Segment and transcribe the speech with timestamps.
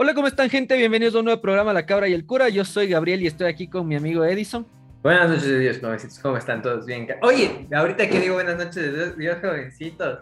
[0.00, 0.76] Hola, ¿cómo están, gente?
[0.76, 2.48] Bienvenidos a un nuevo programa La Cabra y el Cura.
[2.48, 4.64] Yo soy Gabriel y estoy aquí con mi amigo Edison.
[5.02, 6.20] Buenas noches, Dios, jovencitos.
[6.20, 6.86] ¿Cómo están todos?
[6.86, 7.08] Bien.
[7.20, 10.20] Oye, ahorita que digo buenas noches, Dios, jovencitos.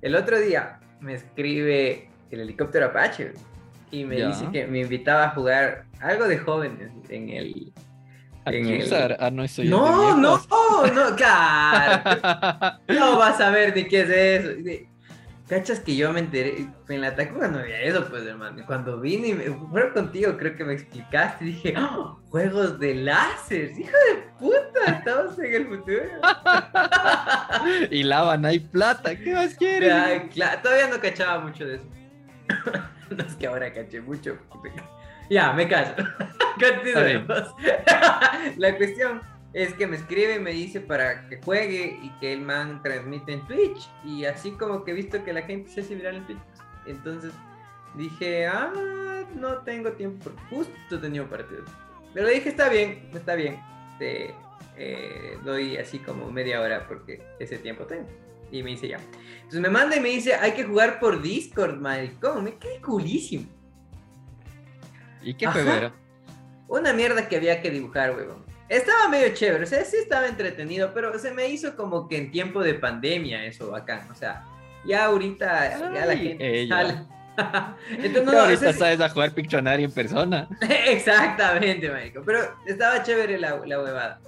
[0.00, 3.34] El otro día me escribe el helicóptero Apache
[3.90, 7.72] y me dice que me invitaba a jugar algo de jóvenes en el.
[8.46, 9.16] En el...
[9.20, 12.80] Ah, no, eso no, no, no, claro.
[12.88, 14.88] no vas a ver de qué es eso.
[15.52, 18.64] Cachas que yo me enteré, en la Tacuba no había eso, pues, hermano.
[18.64, 23.70] Cuando vine y me, fueron contigo, creo que me explicaste, dije, ¡Oh, juegos de láser,
[23.78, 26.04] hijo de puta, estamos en el futuro.
[27.90, 29.92] y lava, no hay plata, ¿qué más quieres?
[30.62, 31.84] todavía no cachaba mucho de eso.
[33.14, 34.38] no es que ahora caché mucho.
[35.28, 35.92] Ya, me caso.
[38.56, 39.20] la cuestión
[39.54, 43.34] es que me escribe y me dice para que juegue y que el man transmite
[43.34, 43.88] en Twitch.
[44.04, 46.38] Y así como que he visto que la gente se hace viral en Twitch.
[46.86, 47.32] Entonces
[47.94, 48.72] dije, ah,
[49.34, 51.64] no tengo tiempo porque justo tenía un partido.
[52.14, 53.60] Pero dije, está bien, está bien.
[53.98, 54.34] Te
[54.76, 58.08] eh, doy así como media hora porque ese tiempo tengo.
[58.50, 59.00] Y me dice ya.
[59.36, 62.44] Entonces me manda y me dice, hay que jugar por Discord, maricón.
[62.44, 63.46] Me quedé culísimo.
[65.22, 65.94] ¿Y qué juego era?
[66.68, 68.51] Una mierda que había que dibujar, huevón.
[68.72, 72.30] Estaba medio chévere, o sea, sí estaba entretenido, pero se me hizo como que en
[72.30, 74.46] tiempo de pandemia eso bacán, o sea,
[74.86, 76.94] ya ahorita ya la gente sale.
[77.90, 80.48] Entonces, no, ahorita sabes a jugar Pictionary en persona.
[80.86, 84.20] Exactamente, marico, pero estaba chévere la, la huevada.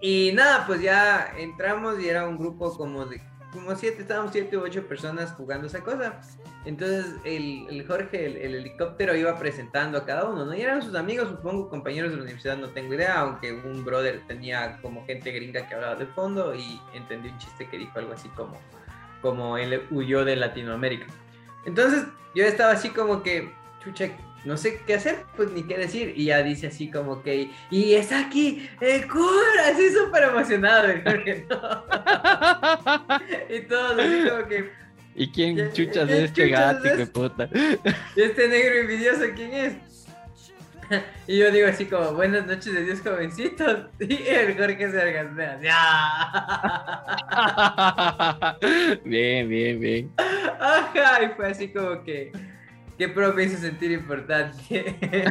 [0.00, 3.20] Y nada, pues ya entramos y era un grupo como de
[3.52, 6.20] como siete, estábamos siete u ocho personas jugando esa cosa.
[6.64, 10.54] Entonces el, el Jorge, el, helicóptero, iba presentando a cada uno, ¿no?
[10.54, 14.22] Y eran sus amigos, supongo, compañeros de la universidad, no tengo idea, aunque un brother
[14.26, 18.12] tenía como gente gringa que hablaba de fondo y entendí un chiste que dijo algo
[18.12, 18.58] así como,
[19.22, 21.06] como él huyó de Latinoamérica.
[21.64, 23.52] Entonces yo estaba así como que,
[23.82, 24.10] chucha,
[24.44, 26.12] no sé qué hacer, pues ni qué decir.
[26.16, 30.92] Y ya dice así como que, y está aquí el cura, así súper emocionado.
[33.48, 34.70] y todos así como que...
[35.14, 37.48] ¿Y quién chuchas es este gato, qué puta?
[38.16, 39.74] ¿Y este negro envidioso quién es?
[41.26, 43.80] Y yo digo así como, buenas noches de Dios jovencitos.
[44.00, 45.58] Y el Jorge se orgasmea.
[49.04, 50.12] bien, bien, bien.
[50.58, 52.32] Ajá, y fue así como que
[52.98, 54.52] ¿Qué pro me hizo sentir importante?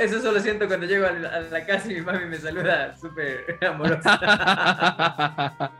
[0.00, 4.18] Eso solo siento cuando llego a la, casa y mi mami me saluda súper amorosa.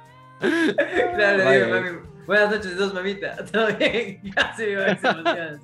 [1.17, 1.89] claro, le digo, mami,
[2.27, 3.51] buenas noches, dos mamitas.
[3.53, 4.21] ¿Todo bien?
[4.35, 5.59] Casi mi mami se emociona.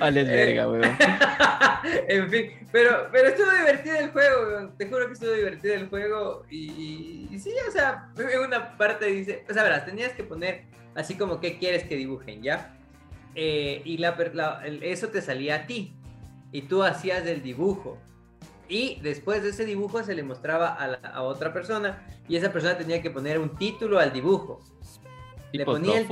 [0.00, 0.98] Vale, verga, weón.
[2.08, 4.76] en fin, pero, pero estuvo divertido el juego, weón.
[4.76, 6.44] Te juro que estuvo divertido el juego.
[6.50, 10.74] Y, y, sí, o sea, en una parte dice, o sea, verás, tenías que poner
[10.94, 12.76] así como qué quieres que dibujen, ¿ya?
[13.34, 14.16] Eh, y la,
[14.82, 15.94] eso te salía a ti
[16.52, 17.98] y tú hacías el dibujo.
[18.68, 23.02] Y después de ese dibujo se le mostraba a, otra persona y esa persona tenía
[23.02, 24.60] que poner un título al dibujo.
[25.52, 26.06] Le ponía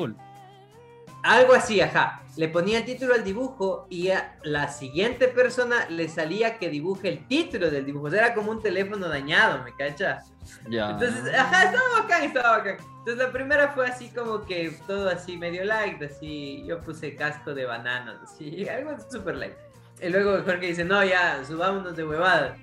[1.23, 2.23] algo así, ajá.
[2.37, 7.09] Le ponía el título al dibujo y a la siguiente persona le salía que dibuje
[7.09, 8.07] el título del dibujo.
[8.07, 10.33] O sea, era como un teléfono dañado, ¿me cachas?
[10.69, 10.91] Ya.
[10.91, 12.77] Entonces, ajá, estaba bacán, estaba bacán.
[12.99, 17.53] Entonces la primera fue así como que todo así medio light, así yo puse casco
[17.53, 19.55] de bananas, así, algo super light.
[20.01, 22.57] Y luego Jorge dice, no, ya, subámonos de huevada.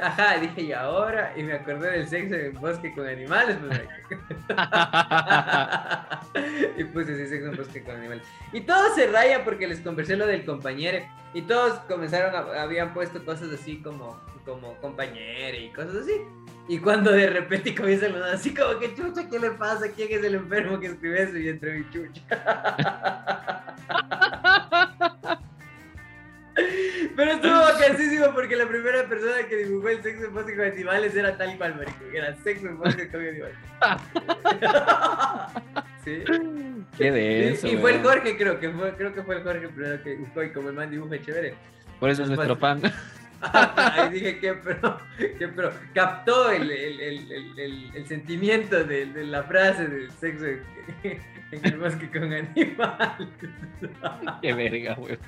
[0.00, 3.80] Ajá, dije, y ahora, y me acordé del sexo en bosque con animales, pues.
[6.78, 8.24] y puse ese sexo en bosque con animales.
[8.52, 11.04] Y todos se rayan porque les conversé lo del compañero.
[11.34, 16.22] Y todos comenzaron, a, habían puesto cosas así como, como compañero y cosas así.
[16.68, 19.90] Y cuando de repente comienzan los así como que chucha, ¿qué le pasa?
[19.90, 21.36] ¿Quién es el enfermo que escribe eso?
[21.36, 22.22] Y entre mi chucha.
[27.16, 31.14] Pero estuvo bacanísimo porque la primera persona que dibujó el sexo en bosque con animales
[31.14, 32.04] era tal cual, marico.
[32.12, 33.56] Era sexo en bosque con animales.
[36.04, 36.22] ¿Sí?
[36.96, 37.66] Qué de eso.
[37.66, 40.42] Y, fue el Jorge, creo que fue, creo que fue el Jorge primero que buscó
[40.42, 41.54] y como el man dibuja chévere.
[41.98, 42.80] Por eso es nuestro fan.
[43.40, 49.42] Ahí dije que pero, que pero captó el, el, el, el sentimiento de, de, la
[49.44, 50.44] frase del sexo
[51.02, 53.28] en el bosque con animales.
[54.42, 55.18] Qué verga, weón.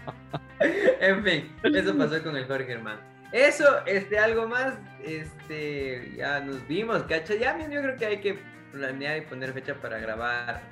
[1.00, 3.00] En fin, eso pasó con el Jorge Germán.
[3.32, 7.35] Eso, este, algo más, este, ya nos vimos, cacha.
[7.35, 8.38] Ya yo creo que hay que
[8.73, 10.62] planear y poner fecha para grabar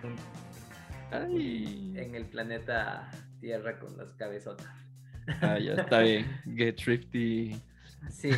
[1.12, 3.10] en el planeta
[3.40, 4.68] Tierra con las cabezotas.
[5.40, 6.26] Ah, ya está bien.
[6.56, 7.60] Get thrifty.
[8.10, 8.30] Sí.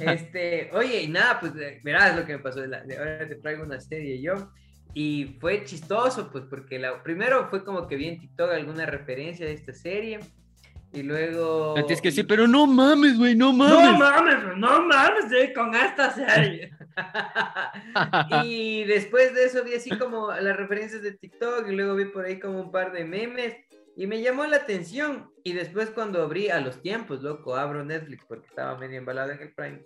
[0.00, 2.60] Este, oye, y nada, pues verás lo que me pasó.
[2.60, 4.52] ahora te traigo una serie yo
[4.92, 9.46] Y fue chistoso, pues, porque la, primero fue como que vi en TikTok alguna referencia
[9.46, 10.20] de esta serie.
[10.92, 11.74] Y luego.
[11.74, 13.92] Tienes que decir, pero no mames, güey, no mames.
[13.92, 16.70] No mames, no mames, eh, con esta serie.
[18.44, 22.24] y después de eso vi así como las referencias de TikTok y luego vi por
[22.24, 23.54] ahí como un par de memes
[23.96, 25.30] y me llamó la atención.
[25.44, 29.42] Y después cuando abrí a los tiempos, loco, abro Netflix porque estaba medio embalado en
[29.42, 29.82] el Prime.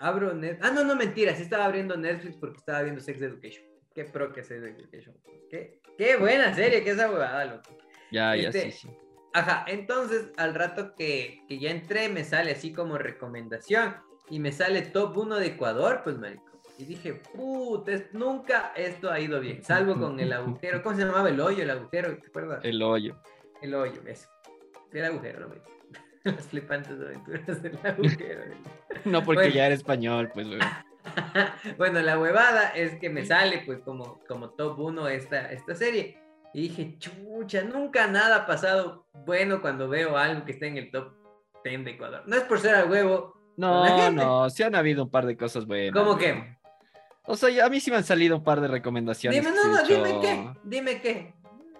[0.00, 0.66] Abro Netflix.
[0.66, 3.64] Ah, no, no, mentira, sí estaba abriendo Netflix porque estaba viendo Sex Education.
[3.94, 5.16] Qué pro que es Sex Education.
[5.48, 7.78] Qué, qué buena serie que esa huevada, loco.
[8.10, 9.03] Ya, ya, Este, sí, sí.
[9.34, 13.96] Ajá, entonces al rato que, que ya entré me sale así como recomendación
[14.30, 16.44] y me sale top 1 de Ecuador, pues marico.
[16.78, 20.82] Y dije, puta, nunca esto ha ido bien, salvo con el agujero.
[20.82, 21.62] ¿Cómo se llamaba el hoyo?
[21.62, 22.64] El agujero, ¿te acuerdas?
[22.64, 23.16] El hoyo.
[23.60, 24.28] El hoyo, eso.
[24.92, 25.64] El agujero, lo mismo.
[26.24, 28.42] Las flipantes aventuras del agujero.
[29.04, 29.54] No porque Bueno.
[29.54, 30.60] ya era español, pues, güey.
[31.76, 36.18] bueno, la huevada es que me sale pues como, como top 1 esta, esta serie.
[36.54, 40.90] Y dije, chucha, nunca nada ha pasado bueno cuando veo algo que está en el
[40.92, 41.12] top
[41.64, 42.22] 10 de Ecuador.
[42.26, 43.34] No es por ser al huevo.
[43.56, 45.92] No, no, sí han habido un par de cosas buenas.
[45.92, 46.56] ¿Cómo que?
[47.26, 49.40] O sea, a mí sí me han salido un par de recomendaciones.
[49.40, 51.34] Dime, no, no, dime qué, dime qué.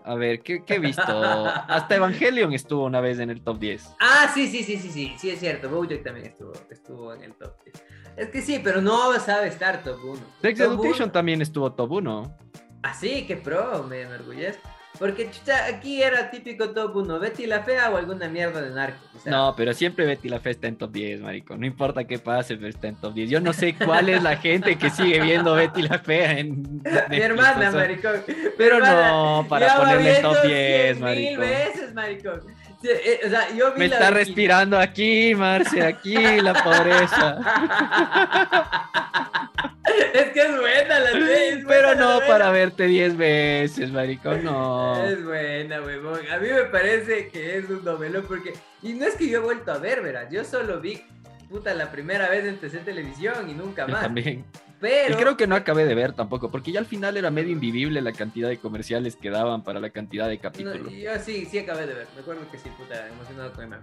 [0.05, 1.03] A ver, ¿qué, qué he visto?
[1.03, 3.95] Hasta Evangelion estuvo una vez en el top 10.
[4.01, 5.71] Ah, sí, sí, sí, sí, sí, sí es cierto.
[5.71, 7.85] Bojack también estuvo, estuvo en el top 10.
[8.17, 10.21] Es que sí, pero no sabe estar top 1.
[10.43, 12.37] Sex Education también estuvo top 1.
[12.85, 14.69] Ah, sí, qué pro, me enorgullezco.
[14.97, 19.01] Porque chucha, aquí era típico top 1, Betty la Fea o alguna mierda de narcos.
[19.17, 21.57] o sea, No, pero siempre Betty la Fe está en top 10, marico.
[21.57, 23.29] No importa qué pase, pero está en top 10.
[23.29, 27.17] Yo no sé cuál es la gente que sigue viendo Betty la Fea en Mi
[27.17, 28.23] hermana, o sea, maricón.
[28.29, 31.41] Mi Pero hermana, no, para ponerle en top 100 10, Mil marico.
[31.41, 32.41] veces, maricón.
[32.85, 37.39] Eh, o sea, yo vi Me la está de- respirando aquí, Marce, aquí la pobreza.
[40.15, 45.03] es que es buena la buena Pero no para verte 10 veces, marico, no.
[45.05, 46.21] Es buena, huevón.
[46.31, 48.53] A mí me parece que es un novelo porque.
[48.83, 50.31] Y no es que yo he vuelto a ver, verás.
[50.31, 51.03] Yo solo vi,
[51.49, 54.03] puta, la primera vez en TC Televisión y nunca Yo más.
[54.03, 54.45] también.
[54.81, 55.15] Pero.
[55.15, 58.01] Y creo que no acabé de ver tampoco, porque ya al final era medio invivible
[58.03, 60.93] la cantidad de comerciales que daban para la cantidad de No, capítulos.
[60.93, 62.07] yo sí, sí acabé de ver.
[62.15, 63.83] Me acuerdo que sí, puta, emocionado con Emma.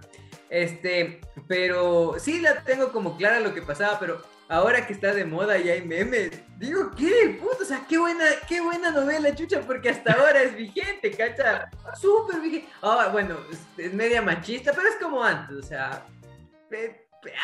[0.50, 5.24] Este, pero sí la tengo como clara lo que pasaba, pero ahora que está de
[5.24, 7.38] moda y hay memes, digo, ¿qué?
[7.40, 11.70] Puta, o sea, qué buena, qué buena novela, chucha, porque hasta ahora es vigente, cacha.
[11.98, 12.68] Súper vigente.
[12.82, 13.38] Ah, bueno,
[13.78, 16.04] es, media machista, pero es como antes, o sea.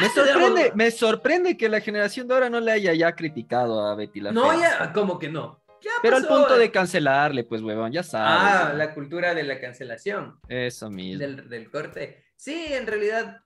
[0.00, 3.94] Me sorprende, me sorprende que la generación de ahora no le haya ya criticado a
[3.94, 4.60] Betty la No, Fea.
[4.80, 5.62] ya, como que no.
[5.80, 6.34] Ya Pero al pasó.
[6.36, 8.02] punto de cancelarle, pues, huevón, ya Ah,
[8.62, 8.76] sabes.
[8.78, 10.38] la cultura de la cancelación.
[10.48, 11.20] Eso mismo.
[11.20, 12.24] del, del corte.
[12.34, 13.42] Sí, en realidad,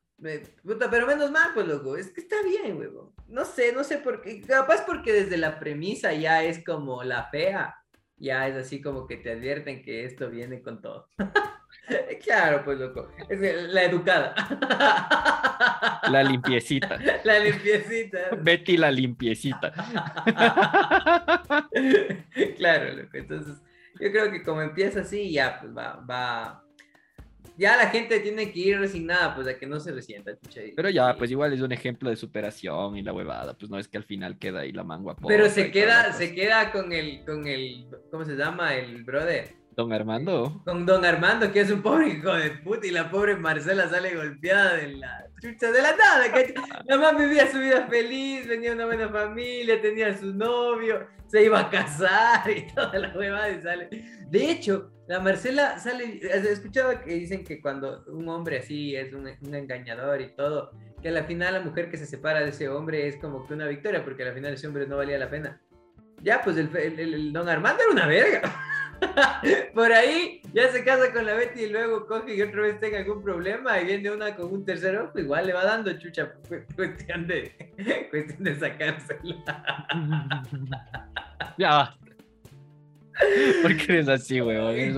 [0.63, 3.15] puta, pero menos mal, pues loco, es que está bien, huevo.
[3.29, 7.29] No sé, no sé por qué, capaz porque desde la premisa ya es como la
[7.31, 7.75] fea,
[8.17, 11.09] ya es así como que te advierten que esto viene con todo.
[12.25, 14.35] claro, pues loco, la educada.
[16.11, 16.99] La limpiecita.
[17.25, 18.19] la limpiecita.
[18.41, 19.73] Betty la limpiecita.
[22.57, 23.63] claro, loco, entonces
[24.01, 26.65] yo creo que como empieza así, ya pues va, va.
[27.59, 30.33] Ya la gente tiene que ir resignada, pues a que no se resienta,
[30.75, 33.53] Pero ya, pues igual es un ejemplo de superación y la huevada.
[33.55, 36.73] Pues no es que al final queda ahí la mangua Pero se queda, se queda
[36.73, 38.75] con el, con el, ¿cómo se llama?
[38.75, 39.62] El brother.
[39.77, 40.63] Don Armando.
[40.65, 44.15] Con don Armando, que es un pobre hijo de puta, y la pobre Marcela sale
[44.15, 46.27] golpeada de la chucha de la nada.
[46.31, 46.55] ¿cachai?
[46.85, 51.43] La mamá vivía su vida feliz, venía una buena familia, tenía a su novio, se
[51.45, 53.89] iba a casar y toda la huevada y sale.
[54.29, 59.13] De hecho, la Marcela sale, ¿has escuchado que dicen que cuando un hombre así es
[59.15, 62.51] un, un engañador y todo, que a la final la mujer que se separa de
[62.51, 65.31] ese hombre es como que una victoria, porque al final ese hombre no valía la
[65.31, 65.61] pena.
[66.23, 68.43] Ya, pues el, el- el- el don Armando era una verga.
[69.75, 72.99] Por ahí ya se casa con la Betty y luego coge y otra vez tenga
[72.99, 76.33] algún problema y viene una con un tercer ojo, igual le va dando chucha.
[76.49, 79.35] cu- Cuestión de, cuestión de sacársela.
[81.59, 81.97] ya va.
[83.63, 84.39] ¿Por qué eres así,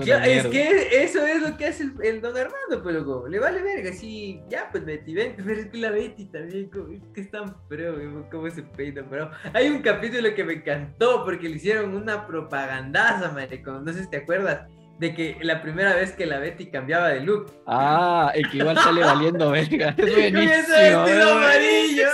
[0.03, 3.27] Ya, es que eso es lo que hace el, el don Armando, pues loco.
[3.27, 6.93] Le vale verga, sí, ya pues Betty, ven, pero es que la Betty también, como-
[6.93, 10.53] es que es tan pro, güey, cómo se peina, pero hay un capítulo que me
[10.53, 14.67] encantó porque le hicieron una propagandaza, maricón, no sé si te acuerdas,
[14.99, 18.77] de que la primera vez que la Betty cambiaba de look, Ah, el que igual
[18.77, 19.93] sale valiendo verga.
[19.97, 20.51] Es buenísimo.
[20.51, 22.07] ese vestido es amarillo.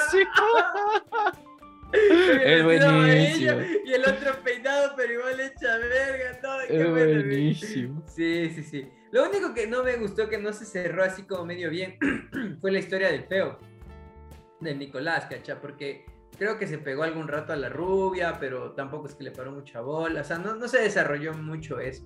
[1.94, 3.58] Es buenísimo.
[3.86, 7.24] y el otro peinado, pero igual hecha verga, no, qué Es bueno, güey.
[7.28, 8.04] buenísimo.
[8.08, 8.90] Sí, sí, sí.
[9.12, 11.98] Lo único que no me gustó que no se cerró así como medio bien
[12.62, 13.60] fue la historia del feo.
[14.62, 15.60] Del Nicolás, ¿cacha?
[15.60, 16.06] Porque
[16.38, 19.52] creo que se pegó algún rato a la rubia, pero tampoco es que le paró
[19.52, 22.04] mucha bola, o sea, no, no se desarrolló mucho eso.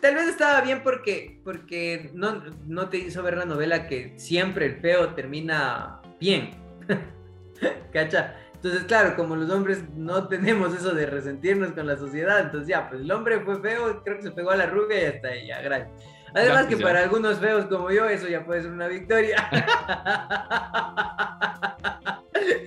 [0.00, 4.66] Tal vez estaba bien porque, porque no, no te hizo ver la novela que siempre
[4.66, 6.50] el feo termina bien.
[7.92, 8.36] ¿Cacha?
[8.62, 12.90] Entonces, claro, como los hombres no tenemos eso de resentirnos con la sociedad, entonces ya,
[12.90, 15.46] pues el hombre fue feo, creo que se pegó a la rubia y hasta ahí,
[15.46, 15.90] ya, gracias.
[16.34, 19.48] Además que para algunos feos como yo, eso ya puede ser una victoria.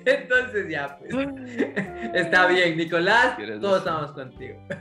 [0.06, 1.14] Entonces ya, pues.
[2.16, 4.58] Está bien, Nicolás, todos estamos contigo.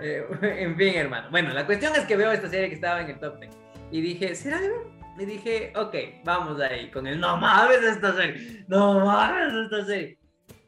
[0.00, 1.28] Eh, en fin, hermano.
[1.30, 3.56] Bueno, la cuestión es que veo esta serie que estaba en el top 10
[3.90, 4.84] y dije, ¿será de verdad?
[5.18, 5.94] Y dije, ok,
[6.24, 10.18] vamos ahí con el no mames esta serie, no mames esta serie.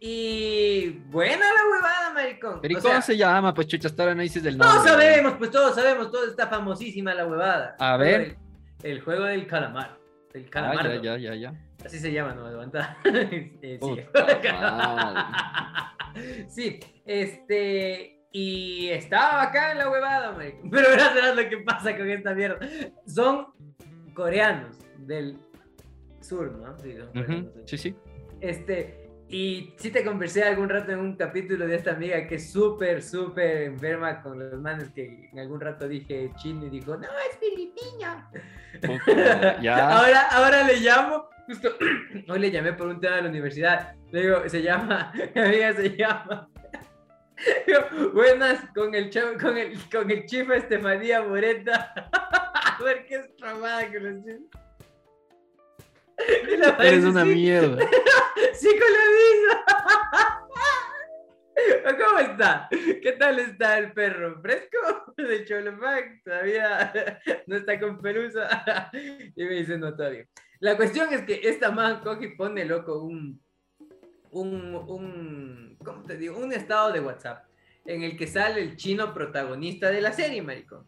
[0.01, 2.61] Y buena la huevada, maricón.
[2.61, 3.53] Pero ¿y cómo se llama?
[3.53, 4.77] Pues chucha, hasta ahora no dices del nombre.
[4.77, 7.77] Todos sabemos, pues todos sabemos, todo está famosísima la huevada.
[7.81, 8.37] A ver.
[8.83, 9.99] El, juego del calamar.
[10.33, 10.87] El calamar.
[10.87, 11.53] Ah, ya, ya, ya,
[11.85, 12.97] Así se llama, no me levanta.
[13.05, 13.81] Eh,
[16.49, 16.81] sí.
[17.05, 18.15] este.
[18.31, 20.71] Y estaba acá en la huevada, maricón.
[20.71, 22.61] Pero verás, lo que pasa con esta mierda.
[23.05, 23.49] Son
[24.15, 25.39] coreanos del
[26.21, 26.79] sur, ¿no?
[26.79, 26.97] Sí,
[27.65, 27.97] sí, sí.
[28.41, 32.51] Este, y sí te conversé algún rato en un capítulo de esta amiga que es
[32.51, 37.07] súper, súper enferma con los manes que en algún rato dije chino y dijo, no,
[37.07, 38.31] es filipina.
[39.93, 41.69] ahora, ahora le llamo, justo
[42.29, 43.95] hoy le llamé por un tema de la universidad.
[44.13, 46.49] Le digo, se llama, mi amiga se llama.
[48.15, 51.93] buenas con el, con el, con el chifa Estefanía Moreta.
[52.13, 53.27] A ver qué es
[53.91, 54.68] que los chifos.
[56.81, 57.79] Eres una mierda.
[58.55, 59.09] sí, con la
[61.99, 62.69] ¿Cómo está?
[62.71, 64.41] ¿Qué tal está el perro?
[64.41, 65.15] ¿Fresco?
[65.17, 68.91] De Cholomac, todavía no está con pelusa.
[69.35, 70.27] Y me dice, no, todavía.
[70.61, 73.41] La cuestión es que esta man coge y pone, loco, un,
[74.31, 76.39] un, un, ¿cómo te digo?
[76.39, 77.45] Un estado de WhatsApp
[77.85, 80.87] en el que sale el chino protagonista de la serie, maricón.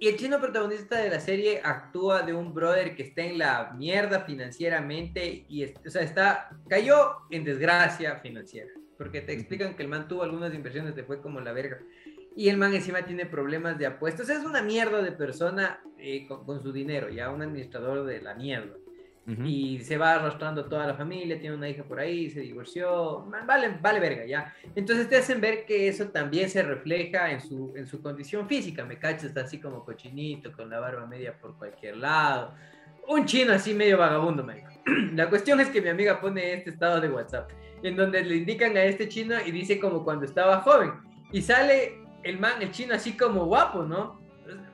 [0.00, 3.72] Y el chino protagonista de la serie actúa de un brother que está en la
[3.76, 8.70] mierda financieramente y, o sea, está, cayó en desgracia financiera.
[8.96, 11.80] Porque te explican que el man tuvo algunas inversiones, te fue como la verga.
[12.36, 14.28] Y el man encima tiene problemas de apuestas.
[14.28, 18.34] Es una mierda de persona eh, con, con, su dinero, ya un administrador de la
[18.34, 18.74] mierda
[19.44, 23.76] y se va arrastrando toda la familia, tiene una hija por ahí, se divorció, vale,
[23.80, 24.54] vale verga, ya.
[24.74, 28.86] Entonces te hacen ver que eso también se refleja en su, en su condición física,
[28.86, 32.54] me cachas, está así como cochinito, con la barba media por cualquier lado,
[33.06, 34.70] un chino así medio vagabundo, marico.
[35.14, 37.50] La cuestión es que mi amiga pone este estado de WhatsApp,
[37.82, 40.92] en donde le indican a este chino y dice como cuando estaba joven,
[41.32, 44.18] y sale el man, el chino así como guapo, ¿no?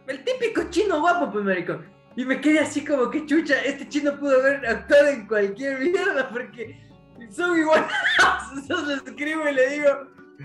[0.07, 1.81] El típico chino guapo, pues, marico
[2.17, 6.29] y me quedé así como que chucha, este chino pudo haber actuado en cualquier mierda
[6.31, 6.81] porque
[7.31, 7.87] son iguales.
[8.57, 9.89] Entonces le escribo y le digo,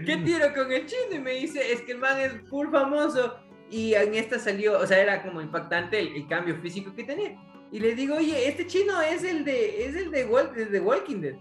[0.06, 1.16] ¿qué tiro con el chino?
[1.16, 3.36] Y me dice, es que el man es full famoso.
[3.70, 7.38] Y en esta salió, o sea, era como impactante el, cambio físico que tenía.
[7.72, 10.26] Y le digo, oye, este chino es el de, es el de,
[10.66, 11.36] de Walking Dead.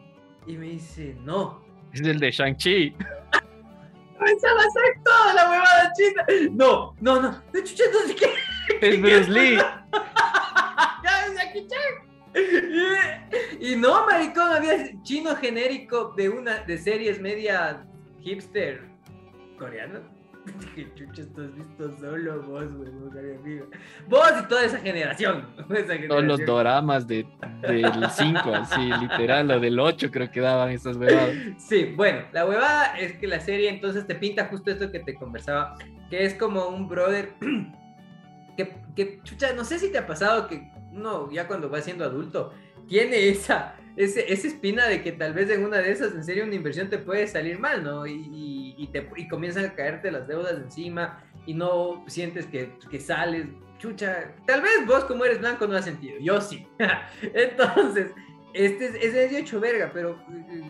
[0.47, 1.64] Y me dice, no.
[1.94, 2.94] Es el de Shang-Chi.
[4.18, 6.26] Pensaba hacer toda la huevada china.
[6.52, 7.42] No, no, no.
[7.52, 8.26] De chucha, entonces, ¿qué?
[8.80, 9.58] Es Bruce Lee.
[13.61, 17.85] y no, maricón, había chino genérico de una de series media
[18.20, 18.82] hipster
[19.58, 20.02] coreanas.
[20.61, 22.90] Dije, chucha, has visto solo vos, güey,
[24.08, 25.47] vos y toda esa generación.
[26.08, 27.26] Todos los doramas de,
[27.62, 31.35] del 5, así, literal, o del 8 creo que daban esas huevadas.
[31.58, 35.14] Sí, bueno, la huevada es que la serie entonces te pinta justo esto que te
[35.14, 35.76] conversaba,
[36.08, 37.35] que es como un brother
[38.67, 42.53] que, chucha, no sé si te ha pasado que uno ya cuando va siendo adulto
[42.88, 46.45] tiene esa, ese, esa espina de que tal vez en una de esas, en serio,
[46.45, 48.07] una inversión te puede salir mal, ¿no?
[48.07, 53.00] Y, y, te, y comienzan a caerte las deudas encima y no sientes que, que
[53.00, 53.47] sales.
[53.79, 56.67] Chucha, tal vez vos como eres blanco no has sentido, yo sí.
[57.35, 58.12] Entonces,
[58.55, 60.19] este es, es hecho verga, pero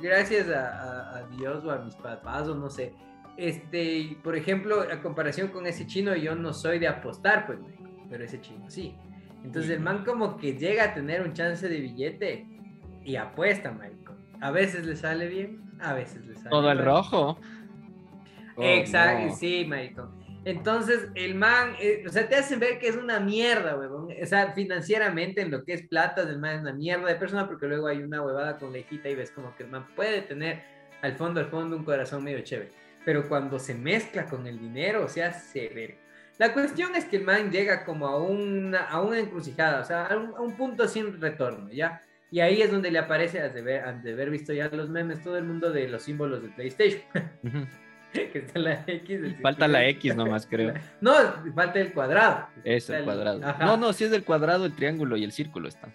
[0.03, 2.95] gracias a, a, Dios o a mis papás o no sé,
[3.39, 7.61] este, por ejemplo, a comparación con ese chino, yo no soy de apostar, pues,
[8.11, 8.95] pero ese chino sí.
[9.45, 12.47] Entonces el man como que llega a tener un chance de billete
[13.05, 14.19] y apuesta, Michael.
[14.41, 17.39] A veces le sale bien, a veces le sale Todo el rojo.
[18.57, 20.09] Oh, Exacto, sí, Michael.
[20.45, 24.09] Entonces el man, eh, o sea, te hacen ver que es una mierda, huevón.
[24.23, 27.47] O sea, financieramente en lo que es plata, el man es una mierda de persona
[27.47, 30.63] porque luego hay una huevada con lejita y ves como que el man puede tener
[31.03, 32.73] al fondo, al fondo un corazón medio chévere.
[33.05, 35.99] Pero cuando se mezcla con el dinero, o sea, se ve
[36.39, 40.07] la cuestión es que el man llega como a una, a una encrucijada, o sea,
[40.07, 42.01] a un, punto sin retorno, ¿ya?
[42.31, 43.81] Y ahí es donde le aparece, antes de,
[44.13, 47.03] haber visto ya los memes, todo el mundo de los símbolos de PlayStation.
[48.13, 49.21] que está la X.
[49.43, 50.75] Falta la X nomás, creo.
[51.01, 51.13] No,
[51.55, 52.47] falta el cuadrado.
[52.63, 53.41] Es el cuadrado.
[53.59, 55.93] No, no, si es del cuadrado, el triángulo y el círculo están.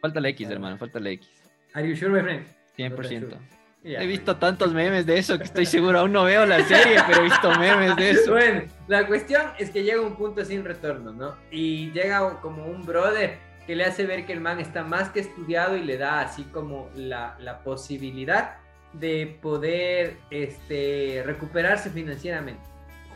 [0.00, 1.28] Falta la X, hermano, falta la X.
[1.74, 2.46] Are you sure, my friend?
[2.78, 3.61] 100%.
[3.84, 7.20] He visto tantos memes de eso que estoy seguro, aún no veo la serie, pero
[7.20, 8.32] he visto memes de eso.
[8.32, 11.36] Bueno, la cuestión es que llega un punto sin retorno, ¿no?
[11.50, 15.20] Y llega como un brother que le hace ver que el man está más que
[15.20, 18.56] estudiado y le da así como la, la posibilidad
[18.92, 22.62] de poder este, recuperarse financieramente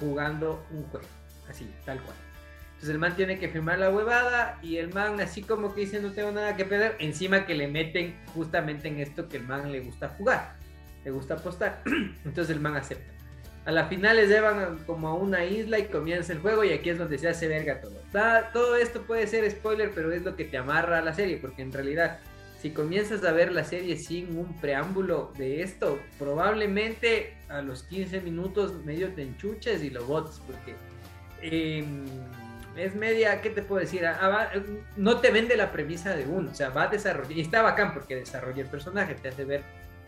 [0.00, 1.06] jugando un juego,
[1.48, 2.16] así, tal cual.
[2.76, 5.98] Entonces el man tiene que firmar la huevada y el man así como que dice
[6.00, 9.72] no tengo nada que perder, encima que le meten justamente en esto que el man
[9.72, 10.56] le gusta jugar,
[11.04, 11.82] le gusta apostar.
[12.24, 13.12] Entonces el man acepta.
[13.64, 16.90] A la final les llevan como a una isla y comienza el juego y aquí
[16.90, 17.96] es donde se hace verga todo.
[18.52, 21.62] todo esto puede ser spoiler, pero es lo que te amarra a la serie, porque
[21.62, 22.20] en realidad
[22.60, 28.20] si comienzas a ver la serie sin un preámbulo de esto, probablemente a los 15
[28.22, 30.74] minutos medio te enchuches y lo botes, porque
[31.42, 32.04] em,
[32.76, 34.06] es media, ¿qué te puedo decir?
[34.06, 34.50] Ah, ah,
[34.96, 37.94] no te vende la premisa de uno, o sea, va a desarrollar, y está bacán
[37.94, 39.62] porque desarrolla el personaje, te hace ver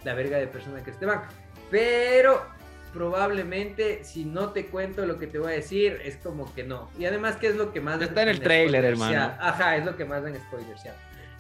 [0.04, 1.22] la verga de persona que este van,
[1.70, 2.46] pero
[2.92, 6.90] probablemente si no te cuento lo que te voy a decir, es como que no.
[6.98, 8.00] Y además, ¿qué es lo que más...
[8.00, 9.34] Está en el trailer, hermano.
[9.38, 10.82] Ajá, es lo que más dan spoilers.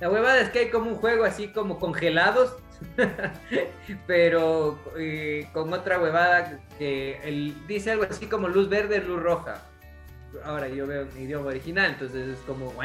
[0.00, 2.56] La huevada es que hay como un juego así como congelados,
[4.06, 9.62] pero eh, con otra huevada que el, dice algo así como luz verde, luz roja.
[10.44, 12.74] Ahora yo veo en idioma original, entonces es como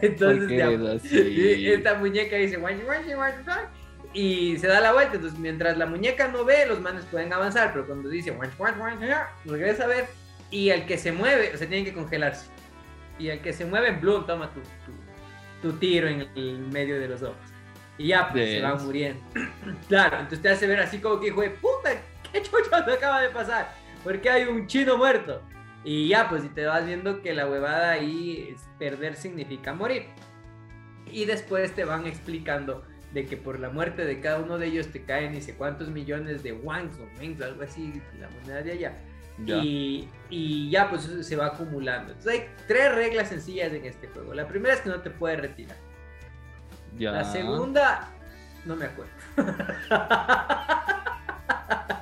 [0.00, 2.58] Entonces, esta muñeca dice
[4.14, 5.16] y se da la vuelta.
[5.16, 8.36] Entonces, mientras la muñeca no ve, los manes pueden avanzar, pero cuando dice
[9.44, 10.06] regresa a ver
[10.50, 12.46] y el que se mueve, o sea, tiene que congelarse.
[13.18, 14.60] Y el que se mueve, Bloom toma tu,
[15.62, 17.36] tu, tiro en el medio de los ojos.
[17.98, 19.22] Y ya, pues se va muriendo.
[19.88, 21.92] claro, entonces te hace ver así como que, hijo de puta,
[22.32, 23.74] ¿qué chucha te acaba de pasar?
[24.02, 25.42] Porque hay un chino muerto.
[25.84, 30.06] Y ya, pues, y te vas viendo que la huevada ahí es perder significa morir.
[31.06, 34.88] Y después te van explicando de que por la muerte de cada uno de ellos
[34.88, 38.96] te caen, dice cuántos millones de wangs o mengs, algo así, la moneda de allá
[39.38, 42.12] y, y, ya pues se va acumulando.
[42.12, 44.34] Entonces hay tres reglas sencillas en este juego.
[44.34, 45.76] La primera es que no te puedes retirar.
[46.98, 48.08] La segunda,
[48.64, 49.12] no me acuerdo.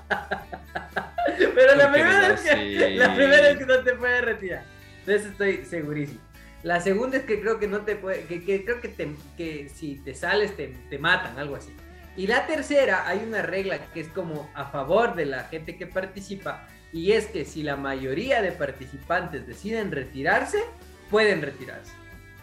[1.55, 4.63] Pero la primera, es que, la primera que no te puedes retirar.
[5.07, 6.21] De eso estoy segurísimo.
[6.63, 9.97] La segunda es que creo que no te puede, que, creo que, te, que si
[9.97, 11.75] te sales te, te, matan, algo así.
[12.17, 15.87] Y la tercera, hay una regla que es como a favor de la gente que
[15.87, 20.59] participa, y es que si la mayoría de participantes deciden retirarse,
[21.09, 21.93] pueden retirarse.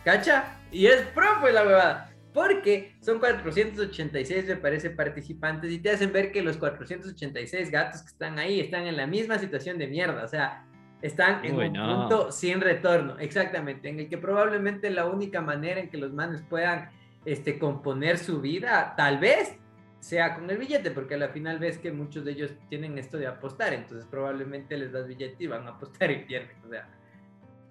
[0.03, 0.45] ¿Cacha?
[0.71, 2.06] Y es propio la huevada.
[2.37, 8.09] Porque son 486, me parece, participantes y te hacen ver que los 486 gatos que
[8.09, 10.23] están ahí están en la misma situación de mierda.
[10.23, 10.63] O sea,
[11.01, 13.17] están en un punto sin retorno.
[13.17, 13.89] Exactamente.
[13.89, 16.91] En el que probablemente la única manera en que los manes puedan
[17.25, 19.57] este, componer su vida, tal vez,
[19.99, 23.17] sea con el billete, porque a la final ves que muchos de ellos tienen esto
[23.17, 26.87] de apostar, entonces probablemente les das billete y van a apostar y pierden, o sea,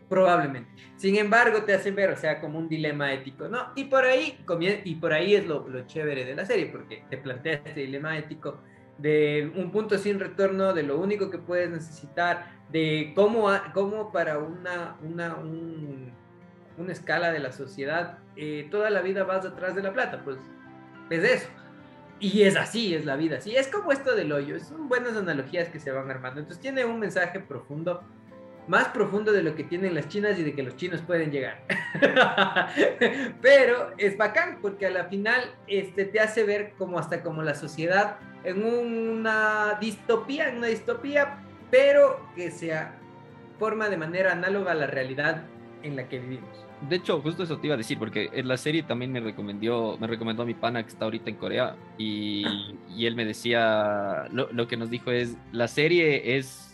[0.08, 0.70] probablemente.
[0.96, 3.72] Sin embargo, te hacen ver, o sea, como un dilema ético, ¿no?
[3.74, 4.38] Y por ahí,
[4.84, 8.16] y por ahí es lo, lo chévere de la serie, porque te plantea este dilema
[8.16, 8.60] ético
[8.98, 14.38] de un punto sin retorno, de lo único que puedes necesitar, de cómo, cómo para
[14.38, 15.36] una, una,
[16.78, 20.38] una escala de la sociedad, eh, toda la vida vas atrás de la plata, pues
[21.10, 21.48] es eso.
[22.18, 23.40] Y es así, es la vida.
[23.40, 24.58] Sí, es como esto del hoyo.
[24.58, 26.40] Son buenas analogías que se van armando.
[26.40, 28.02] Entonces tiene un mensaje profundo,
[28.68, 31.62] más profundo de lo que tienen las chinas y de que los chinos pueden llegar.
[33.42, 37.54] Pero es bacán porque a la final este, te hace ver como hasta como la
[37.54, 42.72] sociedad en una distopía, en una distopía, pero que se
[43.58, 45.42] forma de manera análoga a la realidad
[45.82, 46.66] en la que vivimos.
[46.88, 49.96] De hecho, justo eso te iba a decir, porque en la serie también me recomendó,
[49.98, 52.44] me recomendó mi pana que está ahorita en Corea y,
[52.94, 56.65] y él me decía, lo, lo, que nos dijo es, la serie es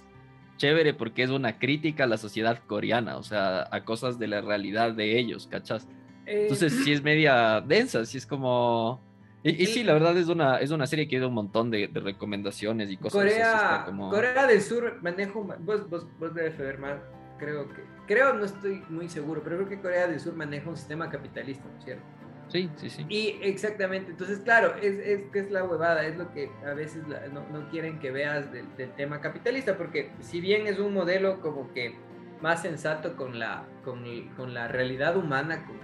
[0.63, 4.41] chévere porque es una crítica a la sociedad coreana, o sea, a cosas de la
[4.41, 5.89] realidad de ellos, ¿cachas?
[6.25, 9.01] Entonces sí es media densa, sí es como...
[9.43, 11.99] Y, sí, la verdad es una, es una serie que da un montón de, de
[11.99, 13.21] recomendaciones y cosas.
[13.21, 14.09] Corea, como...
[14.09, 17.01] Corea del Sur manejo, vos, vos, vos debes saber más,
[17.41, 20.77] creo que, creo, no estoy muy seguro, pero creo que Corea del Sur maneja un
[20.77, 22.05] sistema capitalista, ¿no es cierto?
[22.49, 23.07] Sí, sí, sí.
[23.09, 27.03] Y exactamente, entonces, claro, es, es que es la huevada, es lo que a veces
[27.07, 31.73] no, no, quieren que veas del, tema capitalista, porque si bien es un modelo como
[31.73, 31.97] que
[32.43, 34.05] más sensato con la, con,
[34.37, 35.77] con la realidad humana, con,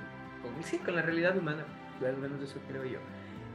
[0.42, 1.64] con, sí, con la realidad humana,
[2.06, 2.98] al menos eso creo yo.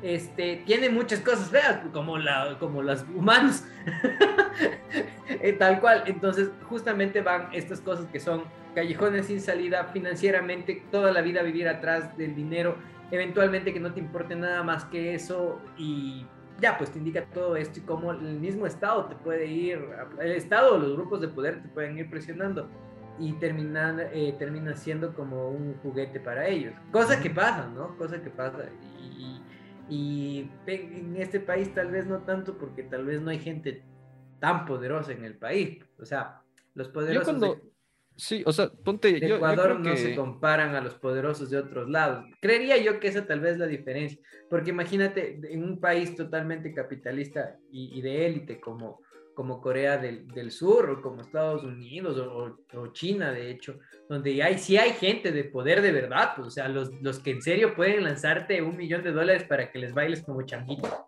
[0.01, 3.63] Este, tiene muchas cosas feas, como, la, como las humanos,
[5.29, 6.03] eh, tal cual.
[6.07, 8.43] Entonces, justamente van estas cosas que son
[8.75, 12.75] callejones sin salida financieramente, toda la vida vivir atrás del dinero,
[13.13, 16.25] eventualmente que no te importe nada más que eso y
[16.59, 19.79] ya, pues te indica todo esto y cómo el mismo Estado te puede ir,
[20.19, 22.67] el Estado o los grupos de poder te pueden ir presionando
[23.19, 26.73] y terminan, eh, termina siendo como un juguete para ellos.
[26.91, 27.95] Cosa que pasa, ¿no?
[27.97, 28.65] Cosa que pasa.
[28.99, 29.41] Y,
[29.89, 33.83] y, en este país tal vez no tanto porque tal vez no hay gente
[34.39, 35.85] tan poderosa en el país.
[35.99, 36.41] O sea,
[36.73, 37.59] los poderosos...
[38.15, 39.11] Sí, o sea, ponte.
[39.19, 42.25] De Ecuador no se comparan a los poderosos de otros lados.
[42.39, 44.19] Creería yo que esa tal vez es la diferencia.
[44.49, 49.01] Porque imagínate, en un país totalmente capitalista y, de élite como,
[49.33, 54.59] como Corea del, del, Sur, o como Estados Unidos, o, China, de hecho, donde hay,
[54.59, 57.75] sí hay gente de poder de verdad, pues, o sea, los, los que en serio
[57.75, 61.07] pueden lanzarte un millón de dólares para que les bailes como changuito.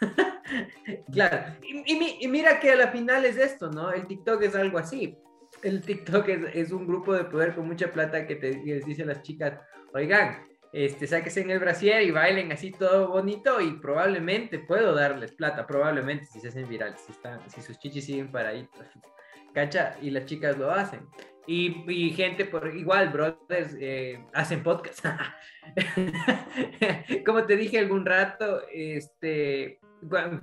[1.12, 3.92] claro, y, y, mira que a la final es esto, ¿no?
[3.92, 5.18] El TikTok es algo así
[5.62, 9.22] el TikTok es, un grupo de poder con mucha plata que te dice a las
[9.22, 9.60] chicas,
[9.92, 15.32] oigan, este, sáquese en el brasier y bailen así todo bonito y probablemente puedo darles
[15.32, 18.68] plata, probablemente si se hacen virales, si, están, si sus chichis siguen para ahí,
[19.54, 21.00] cacha, y las chicas lo hacen.
[21.48, 25.06] Y, gente por igual, brothers, eh, hacen podcast.
[27.24, 29.78] Como te dije algún rato, este,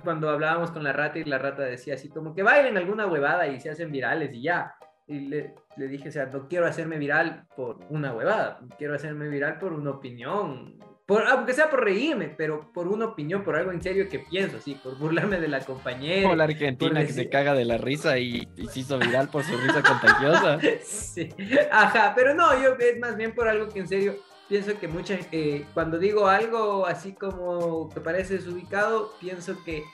[0.02, 3.46] cuando hablábamos con la rata y la rata decía así como que bailen alguna huevada
[3.46, 4.74] y se hacen virales y ya.
[5.06, 9.28] Y le, le, dije, o sea, no quiero hacerme viral por una huevada, quiero hacerme
[9.28, 13.70] viral por una opinión, por, aunque sea por reírme, pero por una opinión, por algo
[13.70, 16.22] en serio que pienso, sí, por burlarme de la compañera.
[16.22, 19.54] Como la Argentina que se caga de la risa y, se hizo viral por su
[19.58, 20.58] risa contagiosa.
[20.82, 21.28] sí,
[21.70, 24.16] ajá, pero no, yo es más bien por algo que en serio
[24.48, 29.84] pienso que muchas, eh, cuando digo algo así como que parece desubicado, pienso que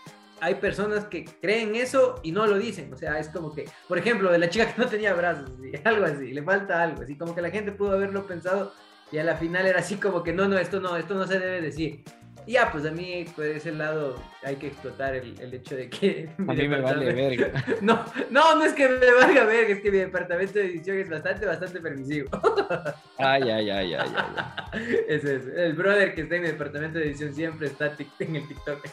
[0.40, 2.92] hay personas que creen eso y no lo dicen.
[2.92, 5.50] O sea, es como que, por ejemplo, de la chica que no tenía brazos,
[5.84, 8.72] algo así, le falta algo, así como que la gente pudo haberlo pensado
[9.12, 11.38] y a la final era así como que no, no, esto no, esto no se
[11.38, 12.04] debe decir.
[12.46, 15.88] Y ya, pues a mí, por ese lado, hay que explotar el, el hecho de
[15.88, 16.28] que...
[16.38, 17.64] A mí me vale verga.
[17.80, 21.08] No, no, no es que me valga verga, es que mi departamento de edición es
[21.08, 22.28] bastante, bastante permisivo.
[23.18, 25.04] Ay, ay, ay, ay, ay.
[25.08, 25.46] Ese es.
[25.46, 28.86] El brother que está en mi departamento de edición siempre está en el TikTok.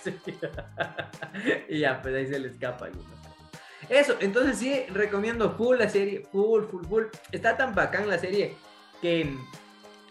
[1.69, 3.07] y ya, pues ahí se le escapa alguno.
[3.89, 7.03] Eso, entonces sí, recomiendo full la serie, full, full, full.
[7.31, 8.55] Está tan bacán la serie
[9.01, 9.37] que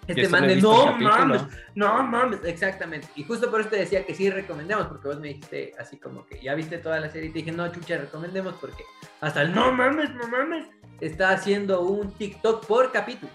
[0.07, 1.43] este man de no mames,
[1.75, 3.09] no mames, exactamente.
[3.17, 6.27] Y justo por eso te decía que sí recomendemos, porque vos me dijiste así como
[6.27, 8.85] que ya viste toda la serie y te dije, no, chucha, recomendemos porque
[9.21, 10.67] hasta el no mames, no mames,
[11.01, 13.33] está haciendo un TikTok por capítulo.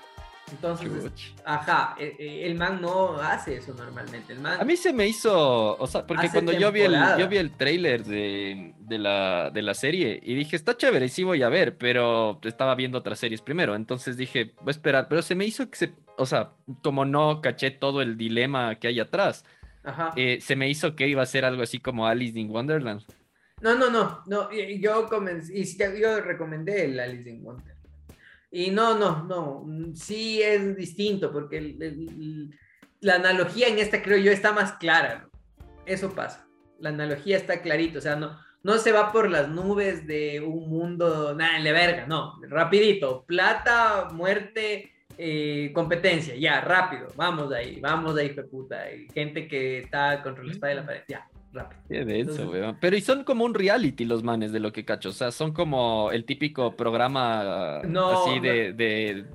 [0.52, 0.90] Entonces,
[1.46, 4.34] ajá, e, e, el, man no hace eso normalmente.
[4.34, 7.28] El man a mí se me hizo, o sea, porque cuando yo vi el, yo
[7.28, 11.44] vi el trailer de, de, la, de la serie y dije, está chévere, sí voy
[11.44, 15.36] a ver, pero estaba viendo otras series primero, entonces dije, voy a esperar, pero se
[15.36, 16.52] me hizo que se, o sea,
[16.84, 19.46] como no caché todo el dilema que hay atrás,
[20.16, 23.02] eh, se me hizo que iba a ser algo así como Alice in Wonderland.
[23.62, 25.66] No, no, no, no, yo comencé, y
[26.00, 27.81] yo recomendé el Alice in Wonderland.
[28.52, 31.76] Y no, no, no, sí es distinto porque
[33.00, 35.30] la analogía en esta creo yo está más clara.
[35.86, 36.48] Eso pasa.
[36.80, 40.70] La analogía está clarito, o sea, no, no se va por las nubes de un
[40.70, 48.18] mundo, nada, le verga, no, rapidito, plata, muerte, eh, competencia, ya, rápido, vamos ahí, vamos
[48.18, 51.82] ahí, puta, gente que está contra la espada de la pared, ya, rápido.
[51.90, 52.78] Qué denso, weón.
[52.80, 55.10] Pero y son como un reality los manes de lo que cacho.
[55.10, 59.26] O sea, son como el típico programa así de, de,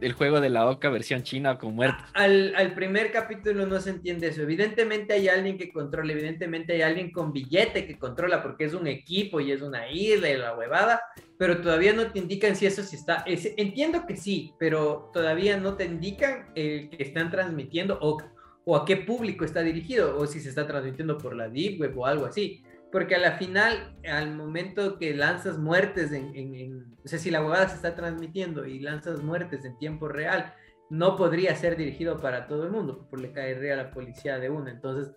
[0.00, 2.04] el juego de la oca versión china con muertos.
[2.14, 4.42] Al, al, primer capítulo no se entiende eso.
[4.42, 8.86] Evidentemente hay alguien que controla, evidentemente hay alguien con billete que controla porque es un
[8.86, 11.02] equipo y es una isla y la huevada,
[11.38, 13.24] pero todavía no te indican si eso sí está.
[13.26, 18.18] entiendo que sí, pero todavía no te indican el que están transmitiendo o
[18.64, 21.98] o a qué público está dirigido, o si se está transmitiendo por la Deep Web
[21.98, 22.62] o algo así.
[22.92, 27.68] Porque a la final, al momento que lanzas muertes en, o sea, si la huevada
[27.68, 30.52] se está transmitiendo y lanzas muertes en tiempo real,
[30.90, 34.50] no podría ser dirigido para todo el mundo, porque le caería a la policía de
[34.50, 34.68] uno.
[34.68, 35.12] Entonces,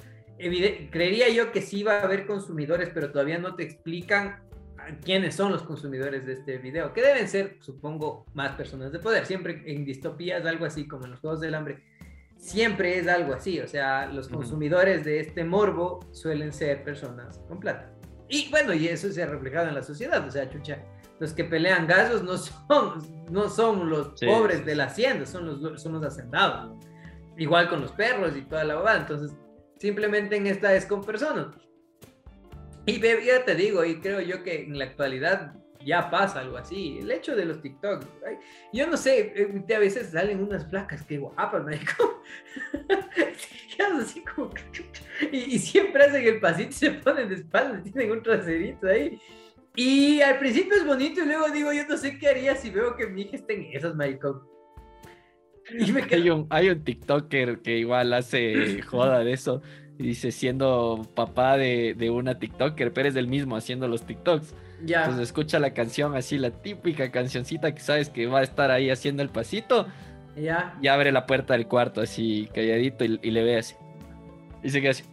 [0.92, 4.44] creería yo que sí va a haber consumidores, pero todavía no te explican
[5.04, 9.26] quiénes son los consumidores de este video, que deben ser, supongo, más personas de poder.
[9.26, 11.84] Siempre en distopías, algo así como en los Juegos del Hambre,
[12.44, 17.58] siempre es algo así, o sea, los consumidores de este morbo suelen ser personas con
[17.58, 17.90] plata.
[18.28, 20.84] Y bueno, y eso se ha reflejado en la sociedad, o sea, chucha,
[21.20, 23.02] los que pelean gallos no son,
[23.32, 26.78] no son los pobres de la hacienda, son los, son los hacendados.
[27.38, 29.38] Igual con los perros y toda la bobada, entonces
[29.80, 31.56] simplemente en esta es con personas.
[32.86, 37.00] Y ya te digo, y creo yo que en la actualidad ya pasa algo así.
[37.00, 38.06] El hecho de los TikTok,
[38.72, 41.80] yo no sé, eh, a veces salen unas placas que guapas, me
[44.00, 44.52] así como
[45.32, 49.20] y, y, siempre hacen el pasito y se ponen de espaldas, tienen un traserito ahí.
[49.76, 52.96] Y al principio es bonito y luego digo, yo no sé qué haría si veo
[52.96, 54.42] que mi hija está en esas, maricón.
[55.80, 59.62] Y me hay, un, hay un TikToker que igual hace joda de eso.
[59.98, 64.54] Y dice, siendo papá de, de una TikToker, pero es el mismo haciendo los TikToks.
[64.84, 65.02] Ya.
[65.02, 68.90] Entonces escucha la canción así, la típica cancioncita que sabes que va a estar ahí
[68.90, 69.88] haciendo el pasito.
[70.36, 70.78] Ya.
[70.82, 73.76] Y abre la puerta del cuarto así calladito y, le ve así.
[74.64, 75.04] Y se queda así.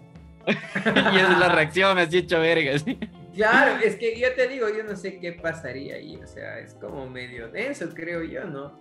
[0.47, 2.75] y es la reacción así hecho verga.
[2.75, 2.99] Así.
[3.35, 6.17] Claro, es que yo te digo, yo no sé qué pasaría ahí.
[6.17, 8.81] O sea, es como medio denso, creo yo, ¿no?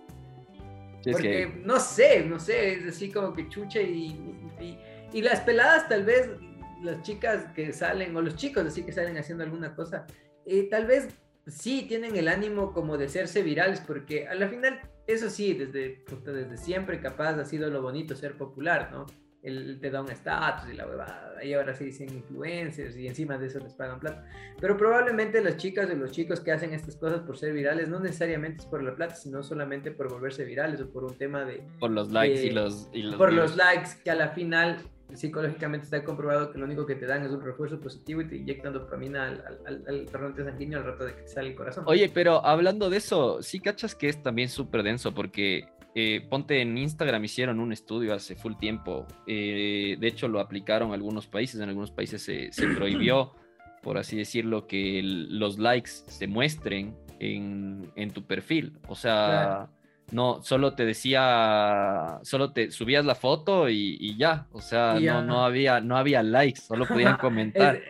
[1.10, 4.18] Porque no sé, no sé, es así como que chucha y,
[5.12, 6.28] y las peladas tal vez
[6.82, 10.06] las chicas que salen, o los chicos así que salen haciendo alguna cosa,
[10.50, 11.08] eh, tal vez
[11.46, 16.04] sí tienen el ánimo como de serse virales, porque a la final, eso sí, desde,
[16.24, 19.06] desde siempre capaz ha sido lo bonito ser popular, ¿no?
[19.42, 23.38] El, te da un estatus y la huevada, y ahora se dicen influencers y encima
[23.38, 24.26] de eso les pagan plata.
[24.60, 28.00] Pero probablemente las chicas o los chicos que hacen estas cosas por ser virales no
[28.00, 31.62] necesariamente es por la plata, sino solamente por volverse virales o por un tema de...
[31.78, 33.14] Por los likes y, los, y los...
[33.14, 34.76] Por los likes que a la final
[35.14, 38.36] psicológicamente está comprobado que lo único que te dan es un refuerzo positivo y te
[38.36, 41.84] inyectan dopamina al, al, al, torrente sanguíneo al rato de que te sale el corazón.
[41.86, 46.60] Oye, pero hablando de eso, sí cachas que es también súper denso porque eh, ponte
[46.60, 49.06] en Instagram hicieron un estudio hace full tiempo.
[49.26, 51.60] Eh, de hecho, lo aplicaron en algunos países.
[51.60, 53.34] En algunos países se, se prohibió,
[53.82, 58.78] por así decirlo, que los likes se muestren en, en tu perfil.
[58.88, 59.68] O sea,
[60.12, 65.44] no, solo te decía, solo te subías la foto y, ya, o sea, no, no,
[65.44, 67.80] había, no había likes, solo podían comentar.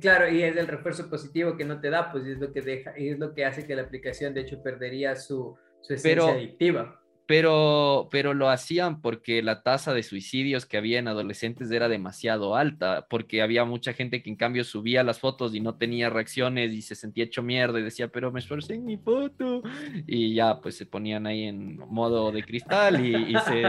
[0.00, 2.98] claro, y es el refuerzo positivo que no te da, pues es lo que deja,
[2.98, 7.03] y es lo que hace que la aplicación de hecho perdería su, su esencia adictiva
[7.26, 12.56] pero, pero lo hacían porque la tasa de suicidios que había en adolescentes era demasiado
[12.56, 16.72] alta, porque había mucha gente que en cambio subía las fotos y no tenía reacciones
[16.72, 19.62] y se sentía hecho mierda y decía, pero me esforcé en mi foto.
[20.06, 23.64] Y ya, pues se ponían ahí en modo de cristal y, se,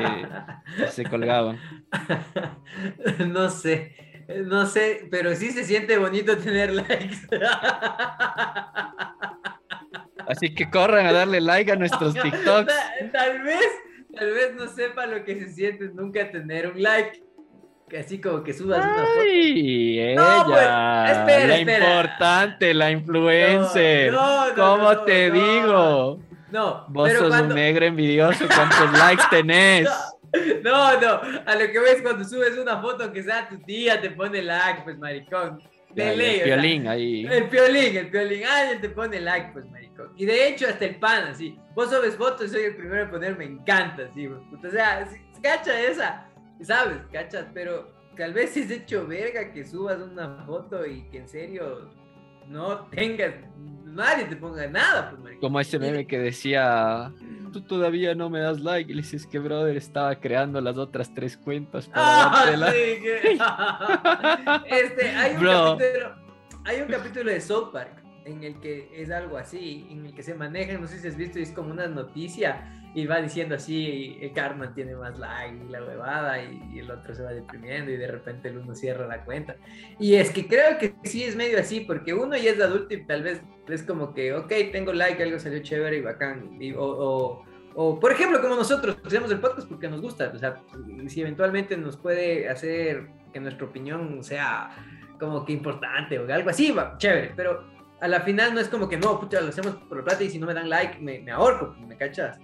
[0.90, 1.60] se colgaban.
[3.28, 3.96] No sé,
[4.46, 7.28] no sé, pero sí se siente bonito tener likes.
[10.28, 12.74] Así que corran a darle like a nuestros TikToks.
[13.12, 13.68] Tal, vez,
[14.16, 17.24] tal vez no sepa lo que se siente nunca tener un like.
[17.98, 19.22] Así como que subas una foto.
[19.24, 20.16] ella!
[20.16, 24.12] No, pues, espera, la importante, la influencer.
[24.12, 26.20] No, no, ¿Cómo te digo?
[26.52, 28.46] No, Vos sos un negro envidioso.
[28.48, 29.88] ¿Cuántos likes tenés?
[30.64, 31.22] No, no.
[31.46, 34.82] A lo que ves cuando subes una foto que sea tu tía, te pone like,
[34.84, 35.62] pues maricón.
[35.96, 37.26] El piolín ahí.
[37.26, 38.44] El piolín, el piolín.
[38.46, 40.12] Alguien te pone like, pues maricón.
[40.18, 41.58] Y de hecho, hasta el pan, así.
[41.74, 45.08] Vos subes fotos, soy el primero en poner me encanta, así, O sea,
[45.42, 46.28] cacha esa,
[46.62, 46.98] ¿sabes?
[47.12, 51.92] Cachas, pero tal vez es hecho verga que subas una foto y que en serio
[52.48, 53.34] no tengas,
[53.86, 57.12] nadie te ponga nada, pues, Como ese meme que decía,
[57.56, 61.14] tú todavía no me das like, y le dices que brother estaba creando las otras
[61.14, 63.38] tres cuentas para ah, sí, que...
[64.84, 66.16] este, hay un, capítulo,
[66.66, 70.22] hay un capítulo de South Park en el que es algo así, en el que
[70.22, 74.18] se maneja, no sé si has visto, es como una noticia y va diciendo así,
[74.22, 77.98] el Carmen tiene más like y la huevada y, el otro se va deprimiendo y
[77.98, 79.58] de repente el uno cierra la cuenta.
[80.00, 83.06] Y es que creo que sí es medio así, porque uno ya es adulto y
[83.06, 87.44] tal vez es como que, ok, tengo like, algo salió chévere y bacán, o,
[87.76, 90.64] o, por ejemplo, como nosotros hacemos el podcast porque nos gusta, o sea,
[91.08, 94.70] si eventualmente nos puede hacer que nuestra opinión sea
[95.20, 97.66] como que importante o algo así, va, chévere, pero
[98.00, 100.40] a la final no es como que no, pucha, lo hacemos por plata y si
[100.40, 102.40] no me dan like me, me ahorco, ¿me cachas?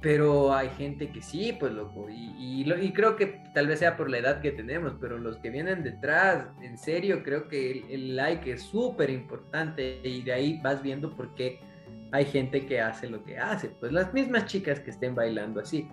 [0.00, 4.08] Pero hay gente que sí, pues loco, y, y, creo que tal vez sea por
[4.10, 8.52] la edad que tenemos, pero los que vienen detrás, en serio, creo que el, like
[8.52, 11.58] es súper importante y de ahí vas viendo por qué
[12.12, 15.88] hay gente que hace lo que hace, pues las mismas chicas que estén bailando así.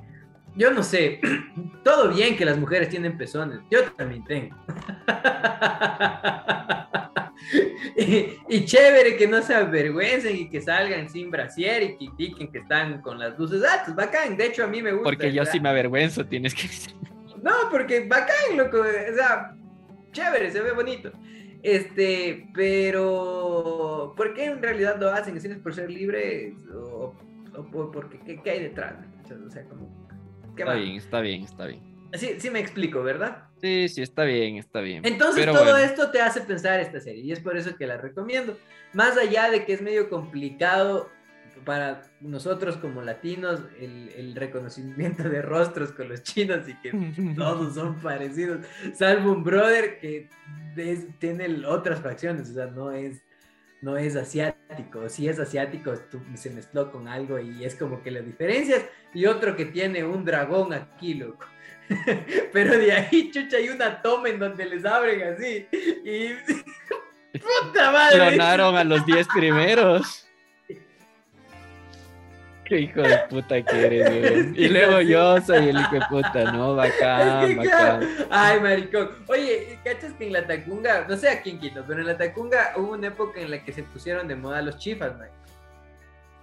[0.55, 1.19] Yo no sé,
[1.83, 4.55] todo bien que las mujeres tienen pezones, yo también tengo.
[8.49, 13.01] y, chévere que no se avergüencen y que salgan sin brasier y critiquen que están
[13.01, 13.63] con las luces.
[13.67, 14.37] Ah, pues bacán.
[14.37, 15.03] De hecho, a mí me gusta.
[15.03, 16.67] Porque yo sí me avergüenzo, tienes que
[17.41, 18.79] No, porque bacán, loco.
[18.79, 19.55] O sea,
[20.11, 21.11] chévere, se ve bonito.
[21.63, 25.35] Este, pero ¿por qué en realidad lo hacen?
[25.35, 27.15] ¿Es por ser libre o,
[27.55, 28.93] o porque ¿qué, hay detrás?
[29.45, 30.04] O sea, como,
[30.57, 31.95] está bien, está bien, está bien.
[32.13, 33.43] Sí, sí me explico, ¿verdad?
[33.61, 35.05] Sí, sí, está bien, está bien.
[35.05, 38.57] Entonces todo esto te hace pensar esta serie y es por eso que la recomiendo.
[38.93, 41.09] Más allá de que es medio complicado
[41.63, 46.91] para nosotros como latinos el, reconocimiento de rostros con los chinos y que
[47.35, 50.29] todos son parecidos, salvo un brother que
[51.19, 53.21] tiene otras facciones, o sea, no es,
[53.81, 55.93] no es asiático, si es asiático
[56.35, 58.83] se mezcló con algo y es como que las diferencias,
[59.13, 61.45] y otro que tiene un dragón aquí, loco.
[62.53, 65.67] Pero de ahí, chucha, hay una toma en donde les abren así
[66.03, 66.29] y...
[67.39, 68.29] ¡Puta madre!
[68.29, 70.24] Clonaron a los 10 primeros.
[72.65, 74.53] Qué hijo de puta que eres, güey.
[74.65, 76.75] Y luego yo soy el hijo de puta, ¿no?
[76.75, 78.09] Bacán, bacán.
[78.31, 79.11] Ay, maricón.
[79.27, 82.73] Oye, ¿cachas que en la Tacunga, no sé aquí en Quito, pero en la Tacunga
[82.75, 85.29] hubo una época en la que se pusieron de moda los chifas, güey?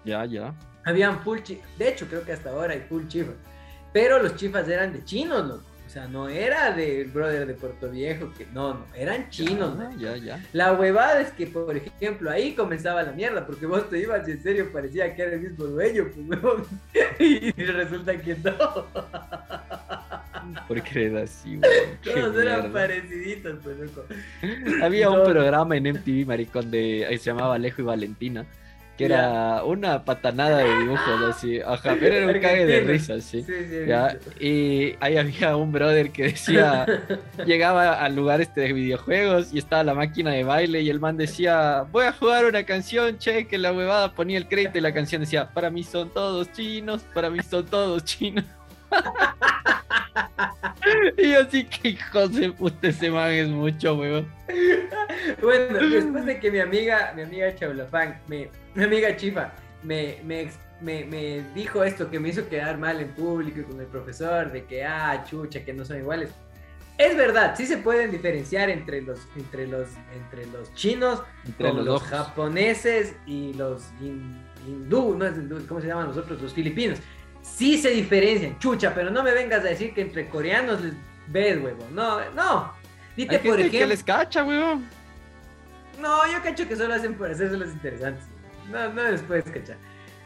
[0.05, 0.55] Ya, ya.
[0.85, 1.69] Habían full chifas.
[1.77, 3.35] De hecho, creo que hasta ahora hay full chifas.
[3.93, 5.65] Pero los chifas eran de chinos, loco.
[5.65, 9.77] O sea, no era del brother de Puerto Viejo, que no, no, eran chinos.
[9.99, 13.99] Ya, ya, La huevada es que, por ejemplo, ahí comenzaba la mierda, porque vos te
[13.99, 18.87] ibas y en serio parecía que era el mismo dueño, pues, y resulta que no.
[20.67, 21.71] ¿Por qué era así, güey?
[22.03, 24.05] Todos eran pareciditos, pues, loco.
[24.83, 28.47] Había un programa en MTV, maricón, de, se llamaba Alejo y Valentina
[28.97, 33.45] que era una patanada de dibujos, así, ajá, pero era un cague de risa, sí.
[34.39, 36.87] Y ahí había un brother que decía,
[37.47, 41.17] llegaba al lugar este de videojuegos y estaba la máquina de baile y el man
[41.17, 44.93] decía, voy a jugar una canción, che, que la huevada ponía el crédito y la
[44.93, 48.45] canción decía, para mí son todos chinos, para mí son todos chinos.
[51.19, 54.27] y así que hijos de puta ese man es mucho, weón.
[55.43, 60.51] Bueno, después de que mi amiga, mi amiga Chaulafán, mi, mi amiga Chifa, me, me,
[60.81, 64.53] me, me, dijo esto que me hizo quedar mal en público y con el profesor,
[64.53, 66.31] de que, ah, chucha, que no son iguales.
[66.99, 72.03] Es verdad, sí se pueden diferenciar entre los, entre los, entre los chinos, entre los,
[72.03, 76.41] japoneses y los hindú, no es hindú, ¿cómo se llaman los otros?
[76.41, 76.99] Los filipinos
[77.43, 80.95] sí se diferencian, chucha, pero no me vengas a decir que entre coreanos les
[81.29, 81.87] ves, huevo.
[81.93, 82.73] No, no.
[83.17, 83.79] Dite por ejemplo.
[83.79, 84.81] que les cacha, huevo.
[86.01, 88.25] No, yo cacho que solo hacen por hacerse los interesantes.
[88.71, 89.77] No, no les puedes cachar.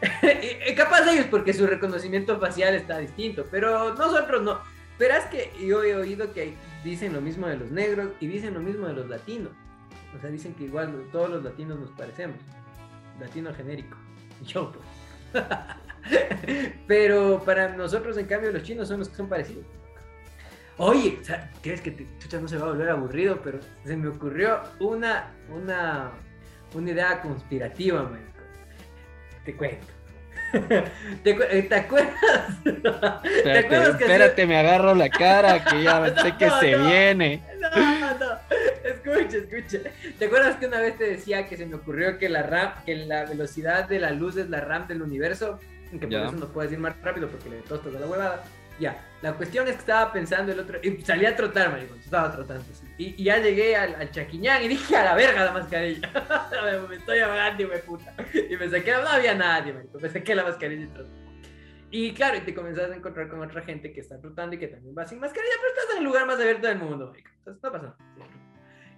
[0.77, 4.61] Capaz ellos porque su reconocimiento facial está distinto, pero nosotros no.
[4.99, 8.61] Verás que yo he oído que dicen lo mismo de los negros y dicen lo
[8.61, 9.53] mismo de los latinos.
[10.17, 12.37] O sea, dicen que igual todos los latinos nos parecemos.
[13.21, 13.97] Latino genérico.
[14.45, 15.45] Yo, pues.
[16.87, 19.67] Pero para nosotros, en cambio, los chinos son los que son parecidos.
[20.79, 21.19] Oye,
[21.63, 23.41] ¿crees que te, chucha no se va a volver aburrido?
[23.43, 26.11] Pero se me ocurrió una, una,
[26.75, 28.21] una idea conspirativa, man.
[29.45, 29.87] Te cuento.
[31.23, 32.15] ¿Te, eh, ¿Te, acuerdas?
[32.65, 37.43] Espérate, ¿Te acuerdas que espérate me agarro la cara que ya sé que se viene.
[37.59, 38.39] No, no,
[38.85, 39.91] escucha, escucha.
[40.19, 42.97] ¿Te acuerdas que una vez te decía que se me ocurrió que la RAM, que
[42.97, 45.59] la velocidad de la luz es la RAM del universo?
[45.91, 48.45] que por eso no puedes ir más rápido porque le tostas de la huevada.
[48.79, 52.31] Ya, la cuestión es que estaba pensando el otro, y salí a trotar, maricón, estaba
[52.33, 52.65] trotando.
[52.99, 56.11] Y, ya llegué al, al, chaquiñán y dije a la verga la mascarilla.
[56.89, 58.15] me estoy ahogando, me puta.
[58.35, 61.11] Y me saqué, no había nadie, maricón, me saqué la mascarilla y troté.
[61.91, 64.69] Y claro, y te comenzás a encontrar con otra gente que está trotando y que
[64.69, 67.33] también va sin mascarilla, pero estás en el lugar más abierto del mundo, maricón.
[67.39, 67.97] Entonces, está pasando.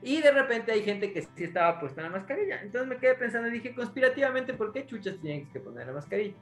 [0.02, 2.61] Y de repente hay gente que sí estaba puesta la mascarilla.
[2.62, 6.35] Entonces me quedé pensando y dije, conspirativamente, ¿por qué chuchas tienen que poner la mascarilla?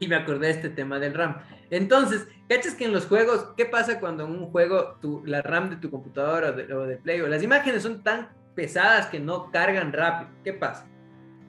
[0.00, 1.38] Y me acordé de este tema del RAM.
[1.70, 5.70] Entonces, ¿cachas que en los juegos, qué pasa cuando en un juego tu, la RAM
[5.70, 9.92] de tu computadora o de, Play o las imágenes son tan pesadas que no cargan
[9.92, 10.30] rápido?
[10.44, 10.86] ¿Qué pasa?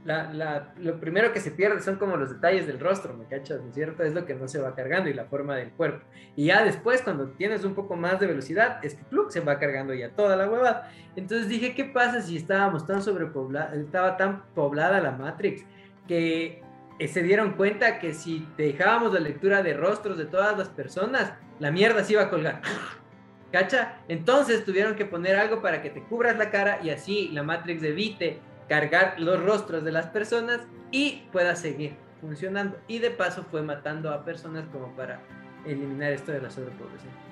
[0.05, 3.61] La, lo primero que se pierde son como los detalles del rostro, ¿me cachas?
[3.61, 4.01] ¿No es cierto?
[4.01, 6.03] Es lo que no se va cargando y la forma del cuerpo.
[6.35, 9.93] Y ya después, cuando tienes un poco más de velocidad, es que se va cargando
[9.93, 10.89] ya toda la huevada.
[11.15, 15.63] Entonces dije, ¿qué pasa si estábamos tan sobrepoblados, estaba tan poblada la Matrix
[16.07, 16.63] que
[17.07, 21.71] se dieron cuenta que si dejábamos la lectura de rostros de todas las personas, la
[21.71, 22.61] mierda se iba a colgar.
[23.51, 23.97] ¿Cacha?
[24.07, 27.81] Entonces tuvieron que poner algo para que te cubras la cara y así la Matrix
[27.83, 30.61] evite cargar los rostros de las personas
[30.91, 32.77] y pueda seguir funcionando.
[32.87, 35.21] Y de paso fue matando a personas como para
[35.65, 37.28] eliminar esto de la sobrepoblación.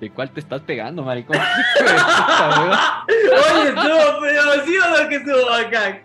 [0.00, 1.36] ¿De cuál te estás pegando, maricón?
[3.08, 6.02] Oye, estuvo pero ¿sí o no que estuvo acá?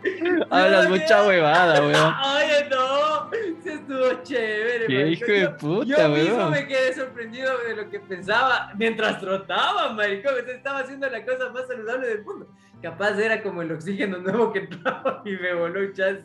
[0.50, 2.14] Hablas mucha huevada, weón.
[2.36, 3.30] Oye, no,
[3.64, 4.88] sí estuvo chévere.
[4.88, 5.12] Qué maricón.
[5.14, 6.52] hijo de Yo- puta, Yo mismo weón.
[6.52, 10.34] me quedé sorprendido de lo que pensaba mientras trotaba, maricón.
[10.42, 12.48] O sea, estaba haciendo la cosa más saludable del mundo.
[12.82, 16.24] Capaz era como el oxígeno nuevo que entraba y me voló un chance.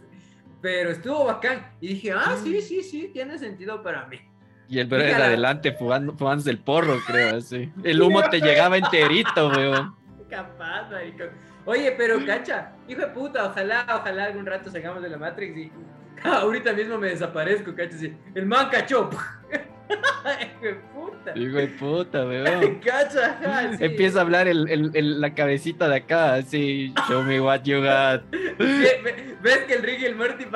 [0.62, 1.70] Pero estuvo bacán.
[1.80, 4.18] Y dije, ah, sí, sí, sí, tiene sentido para mí.
[4.68, 5.24] Y el brother Fíjala.
[5.26, 7.72] adelante fumando, fumándose el porro, creo, así.
[7.84, 9.94] El humo te llegaba enterito, weón.
[10.28, 11.28] Capaz, maricón.
[11.64, 15.72] Oye, pero cacha, hijo de puta, ojalá, ojalá algún rato salgamos de la Matrix y
[16.24, 17.96] ahorita mismo me desaparezco, cacha.
[17.96, 19.08] así, El man cachó.
[19.50, 21.17] hijo de puta.
[21.36, 22.76] Hijo de puta, weón.
[22.80, 23.84] Cacha, ajá, sí.
[23.84, 26.92] Empieza a hablar el, el- el- la cabecita de acá, así.
[27.08, 28.22] Show me what you got.
[28.30, 30.46] Ve- ve- ¿Ves que el Rick y el Morty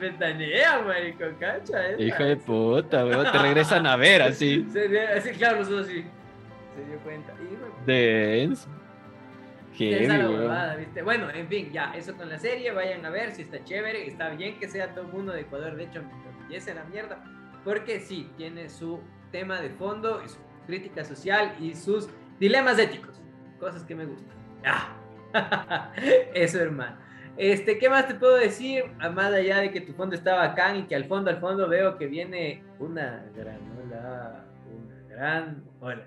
[0.00, 1.24] pestañean, marico?
[1.38, 1.88] ¿Cacha?
[1.90, 2.02] esa?
[2.02, 3.30] Hijo de puta, weón.
[3.30, 4.66] Te regresan a ver, así.
[5.16, 6.04] Así, claro, los dos sí.
[6.74, 7.32] Se dio cuenta.
[7.34, 8.76] Hijo de puta.
[9.76, 10.06] Heavy.
[11.02, 14.28] Bueno, en fin, ya, eso con la serie, vayan a ver si está chévere, está
[14.30, 17.24] bien que sea todo el mundo de Ecuador, de hecho, me enorgullece la mierda,
[17.64, 19.00] porque sí, tiene su
[19.34, 22.08] tema de fondo, y su crítica social y sus
[22.38, 23.20] dilemas éticos,
[23.58, 24.32] cosas que me gustan.
[24.64, 25.90] Ah,
[26.34, 26.96] eso, hermano.
[27.36, 28.84] Este, ¿qué más te puedo decir?
[29.12, 31.98] Más allá de que tu fondo está bacán y que al fondo, al fondo veo
[31.98, 36.06] que viene una granola, una gran hola.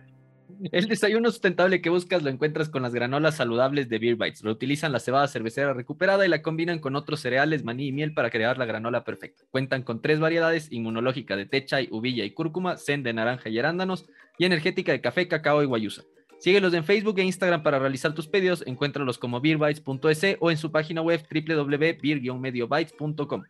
[0.71, 4.41] El desayuno sustentable que buscas lo encuentras con las granolas saludables de Beer Bites.
[4.41, 8.29] Reutilizan la cebada cervecera recuperada y la combinan con otros cereales, maní y miel para
[8.29, 9.43] crear la granola perfecta.
[9.51, 13.59] Cuentan con tres variedades: inmunológica de té, chai, uvilla y cúrcuma, zen de naranja y
[13.59, 16.03] arándanos, y energética de café, cacao y guayusa.
[16.39, 18.63] Síguelos en Facebook e Instagram para realizar tus pedidos.
[18.67, 23.43] Encuéntralos como beerbites.es o en su página web www.beer-mediobytes.com.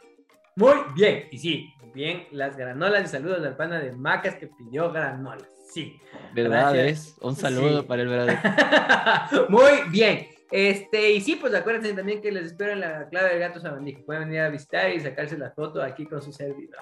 [0.55, 4.91] Muy bien, y sí, bien, las granolas y saludos al pana de Macas que pidió
[4.91, 5.57] granolas.
[5.78, 5.99] Sí.
[6.34, 6.73] ¿Verdad?
[6.73, 7.07] Gracias.
[7.07, 7.17] es?
[7.21, 7.88] Un saludo Sí.
[7.88, 8.39] para el verdadero.
[9.49, 10.28] Muy bien.
[10.49, 13.93] Este, y sí, pues acuérdense también que les espero en la clave del gato sabandí.
[13.97, 16.80] Pueden venir a visitar y sacarse la foto aquí con su servidor.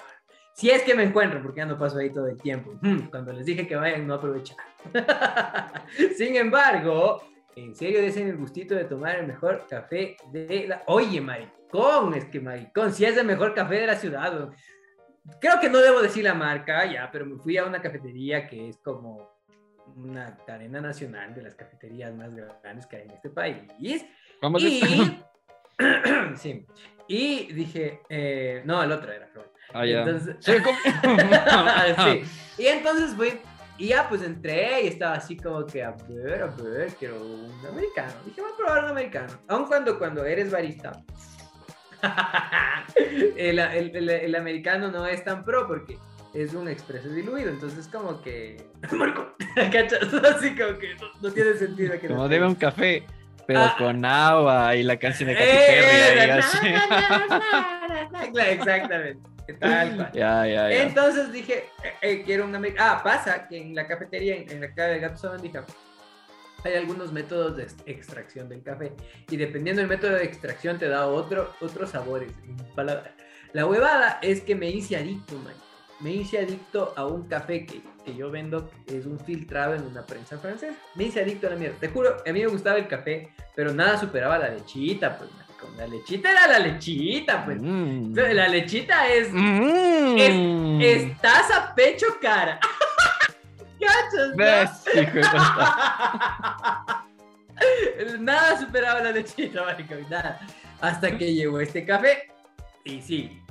[0.54, 2.72] Si es que me encuentro, porque ya no paso ahí todo el tiempo.
[2.80, 4.56] Hmm, Cuando les dije que vayan, no aprovechar.
[6.16, 7.22] Sin embargo,
[7.56, 10.82] en serio, desen el gustito de tomar el mejor café de la.
[10.86, 14.48] Oye, maricón, es que maricón, si es el mejor café de la ciudad.
[15.40, 18.68] Creo que no debo decir la marca ya, pero me fui a una cafetería que
[18.68, 19.30] es como
[19.96, 23.56] una cadena nacional de las cafeterías más grandes que hay en este país.
[24.42, 24.80] Vamos Y,
[25.78, 26.34] a...
[26.36, 26.66] sí,
[27.08, 29.52] y dije, eh, no, el otro era, pero.
[29.72, 29.84] Ah.
[29.86, 30.78] Entonces- Sí, ¿cómo?
[32.04, 32.62] Sí.
[32.62, 33.40] Y entonces fui,
[33.78, 37.52] y ya pues entré y estaba así como que, a ver, a ver, quiero un
[37.68, 38.12] americano.
[38.24, 39.32] Dije, voy a probar un americano.
[39.48, 40.92] Aun cuando, cuando eres barista,
[43.36, 45.98] el, el- el- el americano no es tan pro porque
[46.34, 48.56] es un expreso diluido, entonces como que...
[48.92, 49.32] Marco,
[49.72, 50.12] ¿cachas?
[50.36, 52.08] Así como que no, no tiene sentido que...
[52.08, 53.04] Como debe un café,
[53.46, 53.74] pero Ah.
[53.78, 56.58] con agua y la canción de Katy Eh, Perry ahí na, así.
[58.50, 59.30] Exactamente.
[59.60, 60.10] Tal.
[60.12, 60.82] Ya, ya, ya.
[60.82, 62.50] Entonces dije, eh, eh, quiero.
[62.80, 65.64] Ah, pasa que en la cafetería, en, en la clave del gato sabandija,
[66.66, 68.92] hay algunos métodos de ex- extracción del café.
[69.30, 72.30] Y dependiendo del método de extracción, te da otro, otros sabores.
[73.52, 75.54] La huevada es que me hice adicto, man.
[76.00, 79.82] Me hice adicto a un café que, que yo vendo, que es un filtrado en
[79.84, 80.76] una prensa francesa.
[80.94, 81.76] Me hice adicto a la mierda.
[81.80, 85.74] Te juro, a mí me gustaba el café, pero nada superaba la lechita, pues, maricón.
[85.78, 87.58] La lechita era la lechita, pues.
[87.62, 88.14] Mm.
[88.14, 90.80] La lechita es Mm.
[90.82, 92.60] Estás a pecho cara.
[93.86, 94.28] ¿Cachas?
[94.30, 94.36] no?
[94.36, 95.22] ¿Ves, hijo de?
[98.18, 100.40] Nada superaba la lechita, maricón, nada.
[100.80, 102.30] Hasta que llegó este café.
[102.84, 103.42] Y sí,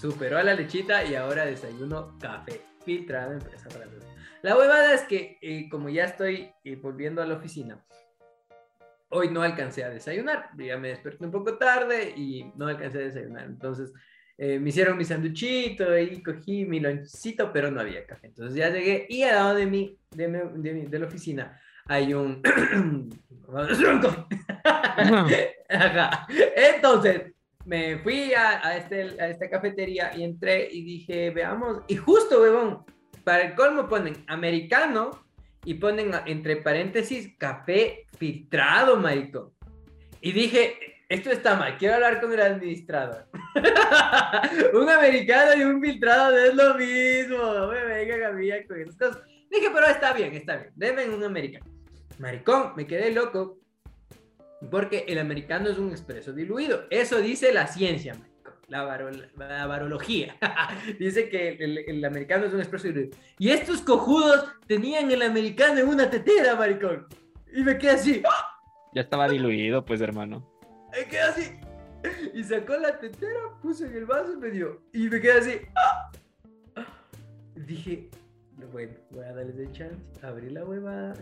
[0.00, 4.06] superó a la lechita y ahora desayuno café filtrado en empresa francesa.
[4.42, 7.84] La huevada es que, eh, como ya estoy eh, volviendo a la oficina,
[9.10, 10.50] hoy no alcancé a desayunar.
[10.56, 13.44] Ya me desperté un poco tarde y no alcancé a desayunar.
[13.44, 13.92] Entonces,
[14.38, 18.28] eh, me hicieron mi sanduchito y cogí mi lonchito, pero no había café.
[18.28, 21.60] Entonces ya llegué y al lado de mí, de, mi- de, mi- de la oficina,
[21.86, 22.40] hay un...
[25.68, 26.26] Ajá.
[26.56, 27.32] Entonces,
[27.64, 32.40] me fui a, a este, a esta cafetería y entré y dije, veamos, y justo,
[32.40, 32.84] huevón,
[33.24, 35.10] para el colmo ponen americano
[35.64, 39.52] y ponen entre paréntesis café filtrado, marico.
[40.20, 40.78] Y dije,
[41.08, 43.26] esto está mal, quiero hablar con el administrador.
[44.74, 48.80] un americano y un filtrado no es lo mismo, no me vengan a mí con
[48.80, 49.22] esas cosas.
[49.50, 51.64] Dije, pero está bien, está bien, denme un americano.
[52.18, 53.58] Maricón, me quedé loco
[54.70, 56.84] porque el americano es un expreso diluido.
[56.90, 58.14] Eso dice la ciencia,
[58.66, 60.36] la, varo- la varología.
[60.98, 63.16] dice que el, el americano es un expreso diluido.
[63.38, 67.06] Y estos cojudos tenían el americano en una tetera, maricón.
[67.54, 68.22] Y me quedé así,
[68.94, 70.57] Ya estaba diluido, pues, hermano.
[70.90, 71.60] Me quedé así.
[72.32, 74.80] Y sacó la tetera, puso en el vaso y me dio.
[74.92, 75.60] Y me quedé así.
[75.76, 76.10] ¡ah!
[77.54, 78.08] dije,
[78.72, 79.96] bueno, voy a darles el chance.
[80.22, 81.14] Abrí la huevada.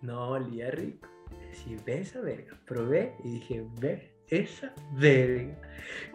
[0.00, 1.08] No, olía rico.
[1.52, 2.58] Sí, ve esa verga.
[2.66, 5.54] Probé y dije, ve esa verga.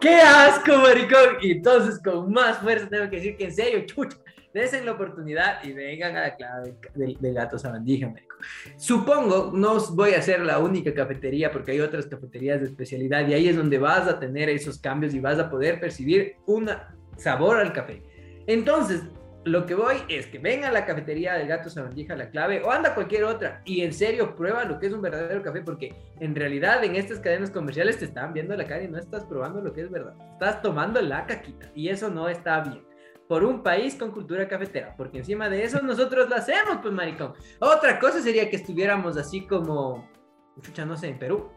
[0.00, 1.36] ¡Qué asco, maricón!
[1.40, 4.18] Y entonces, con más fuerza, tengo que decir que en serio, chucha,
[4.52, 8.29] desen la oportunidad y vengan a la clave del, gato sabandija, marico.
[8.76, 13.34] Supongo, no voy a ser la única cafetería porque hay otras cafeterías de especialidad y
[13.34, 16.70] ahí es donde vas a tener esos cambios y vas a poder percibir un
[17.16, 18.02] sabor al café.
[18.46, 19.02] Entonces,
[19.44, 22.70] lo que voy es que venga a la cafetería del gato sabandija la clave o
[22.70, 26.34] anda cualquier otra y en serio prueba lo que es un verdadero café porque en
[26.34, 29.72] realidad en estas cadenas comerciales te están viendo la cara y no estás probando lo
[29.72, 30.14] que es verdad.
[30.32, 32.89] Estás tomando la caquita y eso no está bien.
[33.30, 37.34] Por un país con cultura cafetera, porque encima de eso nosotros lo hacemos, pues maricón.
[37.60, 40.10] Otra cosa sería que estuviéramos así como,
[40.56, 41.48] escucha, no sé, en Perú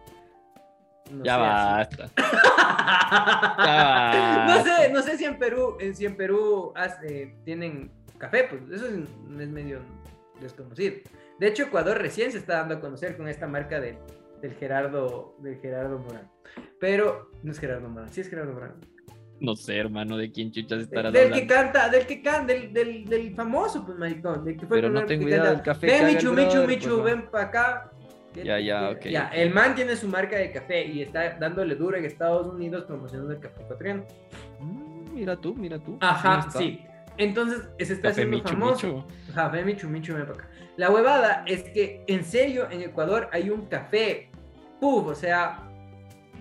[1.22, 2.10] ya, basta.
[4.48, 6.74] No sé, no sé si en Perú, si en Perú
[7.44, 9.80] tienen café, pues eso es, medio
[10.40, 10.96] desconocido.
[11.40, 13.98] De hecho, Ecuador recién se está dando a conocer con esta marca del
[14.60, 16.30] Gerardo, del Gerardo Morán.
[16.80, 18.80] Pero no es Gerardo Morán, sí es Gerardo Morán.
[19.40, 23.06] No sé, hermano, de quién chuchas estarás del Que canta, del que canta, del, del,
[23.06, 24.46] del famoso, pues, maricón.
[24.46, 25.88] Del que fue Pero no tengo idea del café.
[25.88, 27.92] Ven, Michu, Michu, Michu, pues, ven para acá.
[28.42, 29.06] Ya, ya, ok.
[29.06, 32.86] Ya, el man tiene su marca de café y está dándole duro en Estados Unidos
[32.86, 34.06] promocionando el café ecuatoriano.
[34.60, 35.98] Mm, mira tú, mira tú.
[36.00, 36.82] Ajá, sí.
[37.18, 39.06] Entonces, se está haciendo famoso.
[39.36, 40.50] Café Michu Michu, ven acá.
[40.78, 44.30] La huevada es que, en serio, en Ecuador hay un café,
[44.80, 45.60] puf, o sea,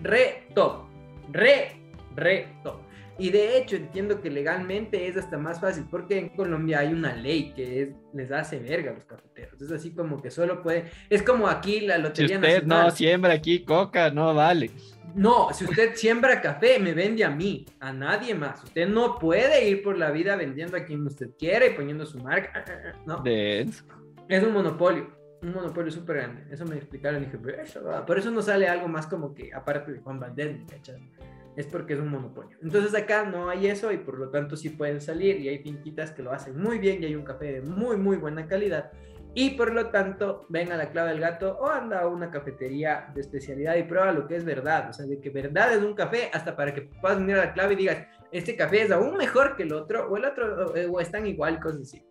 [0.01, 0.85] re top.
[1.31, 1.82] Re,
[2.15, 2.81] re top.
[3.19, 7.15] Y de hecho entiendo que legalmente es hasta más fácil porque en Colombia hay una
[7.15, 9.61] ley que es, les hace verga a los cafeteros.
[9.61, 10.85] Es así como que solo puede...
[11.09, 14.71] Es como aquí la lotería si usted no siembra aquí coca, no vale.
[15.13, 18.63] No, si usted siembra café, me vende a mí, a nadie más.
[18.63, 22.17] Usted no puede ir por la vida vendiendo a quien usted quiere y poniendo su
[22.17, 22.65] marca.
[23.05, 23.23] No.
[23.25, 26.45] Es un monopolio un monopolio súper grande.
[26.51, 29.99] Eso me explicaron y dije, por eso no sale algo más como que, aparte de
[29.99, 31.11] Juan Valdez, ¿cachai?
[31.55, 32.57] Es porque es un monopolio.
[32.61, 36.11] Entonces acá no hay eso y por lo tanto sí pueden salir y hay finquitas
[36.11, 38.91] que lo hacen muy bien y hay un café de muy muy buena calidad
[39.35, 43.07] y por lo tanto ven a la clave del gato o anda a una cafetería
[43.13, 45.95] de especialidad y prueba lo que es verdad, o sea, de que verdad es un
[45.95, 49.17] café hasta para que puedas venir a la clave y digas, este café es aún
[49.17, 52.03] mejor que el otro o el otro o, están igual, cosas así.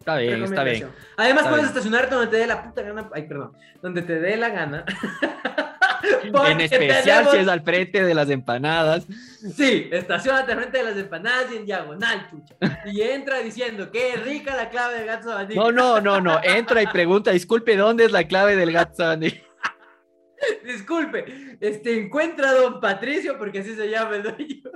[0.00, 0.88] Está bien, está bien.
[1.16, 4.50] Además puedes estacionarte donde te dé la puta gana, ay perdón, donde te dé la
[4.50, 4.84] gana.
[6.50, 9.06] en especial si es al frente de las empanadas.
[9.56, 12.82] Sí, estacionate al frente de las empanadas y en diagonal, chucha.
[12.86, 15.54] Y entra diciendo, qué rica la clave del gato sabandí.
[15.54, 16.40] No, no, no, no.
[16.42, 19.40] Entra y pregunta, disculpe, ¿dónde es la clave del gato sabandí?
[20.64, 24.70] Disculpe, este, encuentra a don Patricio, porque así se llama el dueño.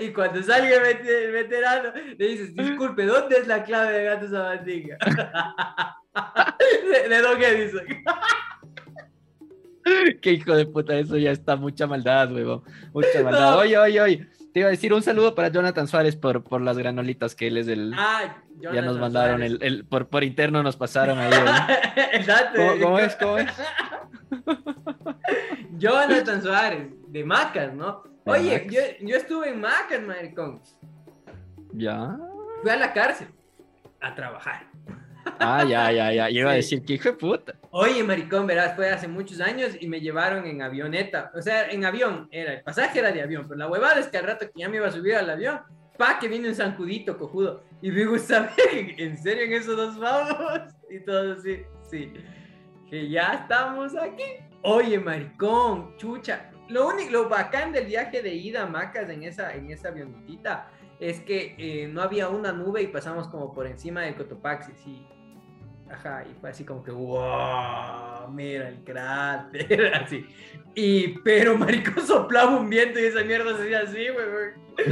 [0.00, 4.82] Y cuando salga el veterano, le dices, disculpe, ¿dónde es la clave del gato sabandí?
[4.82, 4.98] de,
[7.08, 7.86] de Don Edison.
[10.22, 12.64] Qué hijo de puta, eso ya está mucha maldad, huevo.
[12.92, 13.58] Mucha maldad.
[13.58, 14.28] Oye, oye, oye.
[14.52, 17.58] Te iba a decir un saludo para Jonathan Suárez por, por las granolitas que él
[17.58, 17.92] es el.
[17.94, 21.32] Ah, ya nos mandaron el, el, por, por interno nos pasaron ahí.
[22.12, 22.60] Exacto.
[22.80, 23.14] ¿Cómo, es?
[23.16, 23.50] ¿Cómo es?
[25.78, 28.02] Jonathan Suárez, de Macas, ¿no?
[28.24, 30.60] Oye, yo, yo, estuve en Macas, maricón.
[31.72, 32.16] ¿Ya?
[32.62, 33.28] Fui a la cárcel
[34.00, 34.67] a trabajar.
[35.38, 36.28] Ah, ya, ya, ya.
[36.30, 37.54] Yo iba a decir que hijo de puta.
[37.70, 41.30] Oye, maricón, verás, fue hace muchos años y me llevaron en avioneta.
[41.34, 44.18] O sea, en avión, era, el pasaje era de avión, pero la huevada es que
[44.18, 45.60] al rato que ya me iba a subir al avión,
[45.96, 47.62] pa, que viene un zancudito cojudo.
[47.82, 50.74] Y me gusta ver, ¿en serio en esos dos vamos?
[50.90, 52.12] Y todo así, sí.
[52.88, 54.24] Que ya estamos aquí.
[54.62, 56.50] Oye, maricón, chucha.
[56.68, 60.70] Lo único, lo bacán del viaje de ida a Macas en esa, en esa avionetita
[61.00, 65.06] es que eh, no había una nube y pasamos como por encima del Cotopaxi, sí
[65.90, 70.26] Ajá, y fue así como que, wow, mira el cráter, así.
[70.74, 74.52] Y, pero marico soplaba un viento y esa mierda se hacía así, güey,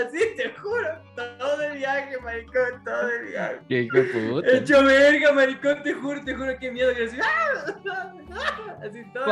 [0.00, 3.60] Así, te juro, todo el viaje, maricón, todo el viaje.
[3.68, 4.50] Qué hijo puta.
[4.50, 7.18] Hecho verga, maricón, te juro, te juro, qué miedo que así.
[8.82, 9.26] Así todo.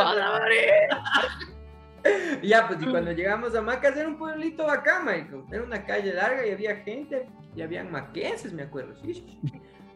[2.43, 5.43] Ya, pues, y cuando llegamos a Macas era un pueblito bacán, Michael.
[5.51, 9.41] Era una calle larga y había gente, y habían maquenses, me acuerdo, sí.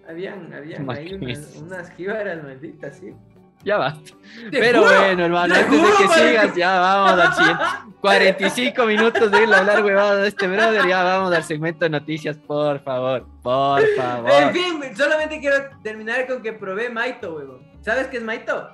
[0.09, 3.15] Habían, habían ahí unas, unas jíbaras malditas, sí.
[3.63, 4.13] Ya basta.
[4.51, 7.65] Pero bueno, hermano, antes de que sigas, ya vamos al siguiente.
[8.01, 11.91] 45 minutos de ir a hablar huevada de este brother, ya vamos al segmento de
[11.91, 14.31] noticias, por favor, por favor.
[14.31, 17.61] En fin, solamente quiero terminar con que probé Maito, huevón.
[17.83, 18.71] ¿Sabes qué es Maito?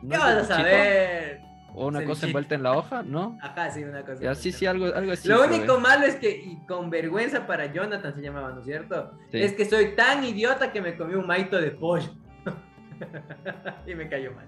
[0.00, 1.40] ¿Qué vas a saber?
[1.74, 3.38] O una cosa envuelta en la hoja, ¿no?
[3.40, 4.20] Ajá, sí, una cosa.
[4.22, 5.28] Ya, sí, sí, algo, algo así.
[5.28, 9.12] Lo único malo es que, y con vergüenza para Jonathan se llamaba, ¿no es cierto?
[9.30, 9.42] Sí.
[9.42, 12.10] Es que soy tan idiota que me comí un maito de pollo.
[13.86, 14.46] y me cayó mal.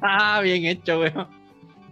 [0.00, 1.28] Ah, bien hecho, weón.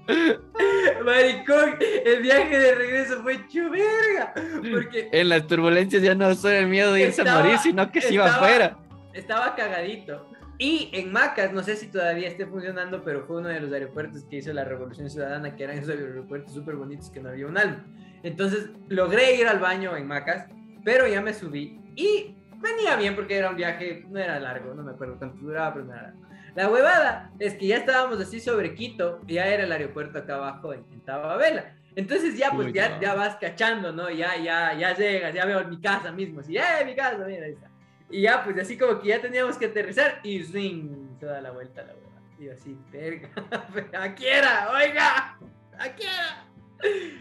[1.05, 4.35] Maricón, el viaje de regreso fue chuverga.
[4.73, 7.91] Porque En las turbulencias ya no solo el miedo de irse Estaba- a morir, sino
[7.91, 8.77] que se iba afuera.
[9.13, 10.29] estaba cagadito.
[10.59, 14.23] Y en Macas, no sé si todavía esté funcionando, pero fue uno de los aeropuertos
[14.25, 17.59] que hizo la Revolución Ciudadana, que eran esos aeropuertos súper bonitos que no había un
[17.59, 17.85] alma.
[18.23, 20.47] Entonces logré ir al baño en Macas,
[20.85, 24.83] pero ya me subí y venía bien porque era un viaje, no era largo, no
[24.83, 26.21] me acuerdo cuánto duraba, pero no era largo.
[26.55, 30.73] La huevada es que ya estábamos así sobre Quito, ya era el aeropuerto acá abajo
[30.73, 31.75] en, en Tababela.
[31.97, 34.11] Entonces ya pues Uy, ya, ya vas cachando, ¿no?
[34.11, 37.25] Ya, ya, ya llegas, ya veo mi casa mismo, así, ¡eh, mi casa!
[37.27, 37.71] Mira, ahí está.
[38.15, 41.51] Y ya, pues así como que ya teníamos que aterrizar y swing, se da la
[41.51, 42.23] vuelta la hueva.
[42.39, 43.29] Y yo así, verga,
[44.01, 45.37] aquí era, oiga,
[45.77, 46.47] aquí era.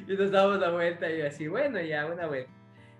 [0.08, 2.52] Y nos damos la vuelta y yo así, bueno, ya, una vuelta.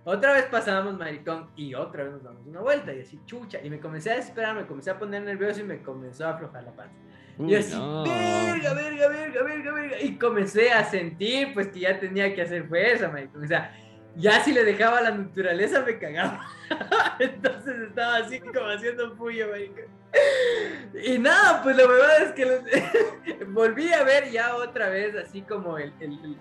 [0.06, 3.60] Otra vez pasamos maricón y otra vez nos damos una vuelta y así, chucha.
[3.64, 6.64] Y me comencé a desesperar, me comencé a poner nervioso y me comenzó a aflojar
[6.64, 6.96] la panza.
[7.38, 8.04] Y Uy, yo así, no.
[8.06, 10.02] verga, verga, verga, verga, verga.
[10.02, 13.44] Y comencé a sentir, pues, que ya tenía que hacer fuerza, maricón.
[13.44, 13.72] O sea,
[14.16, 16.46] ya si le dejaba la naturaleza me cagaba.
[17.20, 19.86] Entonces estaba así como haciendo puyo, maricón.
[21.04, 25.78] Y nada, pues la verdad es que volví a ver ya otra vez así como
[25.80, 25.92] el-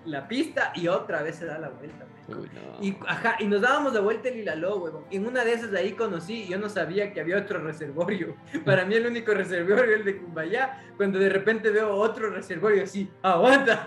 [0.05, 2.05] la pista y otra vez se da la vuelta.
[2.37, 2.85] Uy, no.
[2.85, 5.05] Y, ajá, y nos dábamos la vuelta el Hilaló, huevón.
[5.11, 8.37] En una de esas ahí conocí, yo no sabía que había otro reservorio.
[8.65, 10.85] Para mí el único reservorio era el de Cumbayá.
[10.97, 13.83] Cuando de repente veo otro reservorio así, aguanta.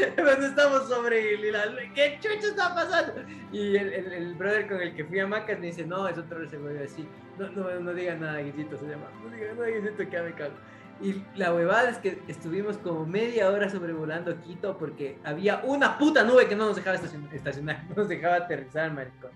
[0.16, 3.14] Cuando estamos sobre el Hilaló, ¿qué chucha está pasando?
[3.52, 6.18] Y el, el, el brother con el que fui a Macas me dice, no, es
[6.18, 7.06] otro reservorio así.
[7.38, 9.06] No, no, no diga nada, Guisito, se llama.
[9.22, 10.54] No diga nada, Guisito, que me cago.
[11.02, 16.24] Y la huevada es que estuvimos como media hora sobrevolando Quito porque había una puta
[16.24, 19.30] nube que no nos dejaba estacion- estacionar, no nos dejaba aterrizar, maricón.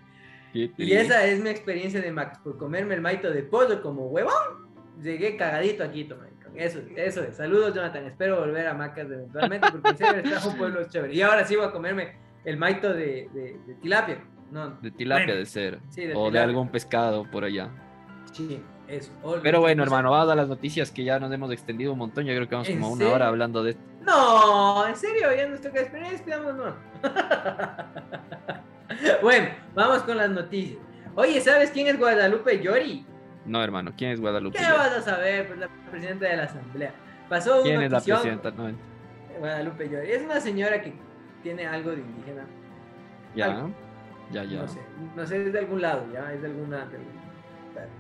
[0.53, 4.33] Y esa es mi experiencia de Max, por comerme el maito de pollo como huevón.
[5.03, 6.53] Llegué cagadito a Quito, maricón.
[6.55, 7.37] Eso, eso es.
[7.37, 8.05] Saludos, Jonathan.
[8.07, 11.13] Espero volver a Macas eventualmente porque en serio está un pueblo chévere.
[11.15, 14.23] Y ahora sí voy a comerme el maito de, de, de tilapia.
[14.53, 15.81] No, De tilapia Bueno, de ser.
[15.89, 16.43] sí, de o de tilapia.
[16.45, 17.71] algún pescado por allá.
[18.33, 19.11] sí, eso.
[19.43, 22.25] Pero bueno, hermano, vamos a las noticias que ya nos hemos extendido un montón.
[22.25, 23.15] Yo creo que vamos ¿En como una serio?
[23.15, 23.83] hora hablando de esto.
[24.03, 26.75] No, en serio, ya nos toca esperar, despidámonos.
[29.23, 30.79] bueno, vamos con las noticias.
[31.17, 33.07] Oye, ¿sabes quién es Guadalupe Llori?
[33.47, 34.59] No, hermano, ¿quién es Guadalupe?
[34.59, 34.77] ¿Qué Llori?
[34.77, 35.47] vas a saber?
[35.47, 36.93] Pues la presidenta de la asamblea.
[37.29, 38.51] Pasó ¿Quién una es la presidenta?
[38.51, 38.71] No,
[39.39, 40.11] Guadalupe Llori.
[40.11, 40.93] Es una señora que
[41.43, 42.45] tiene algo de indígena.
[43.35, 43.71] ya, Algo.
[44.31, 44.63] ya, ya.
[44.63, 44.81] No sé,
[45.17, 46.79] no sé, es de algún lado, ya, es de alguna.
[46.87, 47.24] de algún-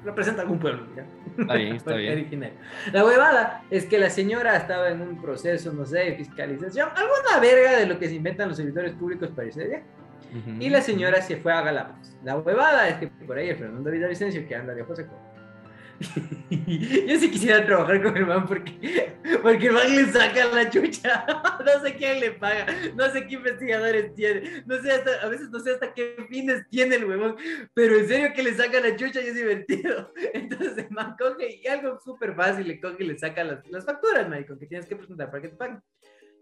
[0.04, 1.04] representa algún pueblo, ya.
[1.38, 2.52] Está bien, está bien.
[2.92, 7.40] La huevada es que la señora estaba en un proceso, no sé, de fiscalización, alguna
[7.40, 9.82] verga de lo que se inventan los servidores públicos para ese día.
[10.30, 10.56] Ujú.
[10.60, 12.16] Y la señora se fue a Galápagos.
[12.24, 15.06] La huevada es que por ahí el Fernando Villavicencio, que anda de José
[16.50, 21.26] Yo sí quisiera trabajar con el man porque, porque el man le saca la chucha.
[21.64, 25.48] No sé quién le paga, no sé qué investigadores tiene, no sé hasta, a veces
[25.50, 27.36] no sé hasta qué fines tiene el huevón,
[27.72, 30.12] pero en serio que le saca la chucha y es divertido.
[30.34, 34.28] Entonces el man coge y algo súper fácil, le coge y le saca las, facturas,
[34.28, 35.80] marico, que tienes que presentar para que te paguen.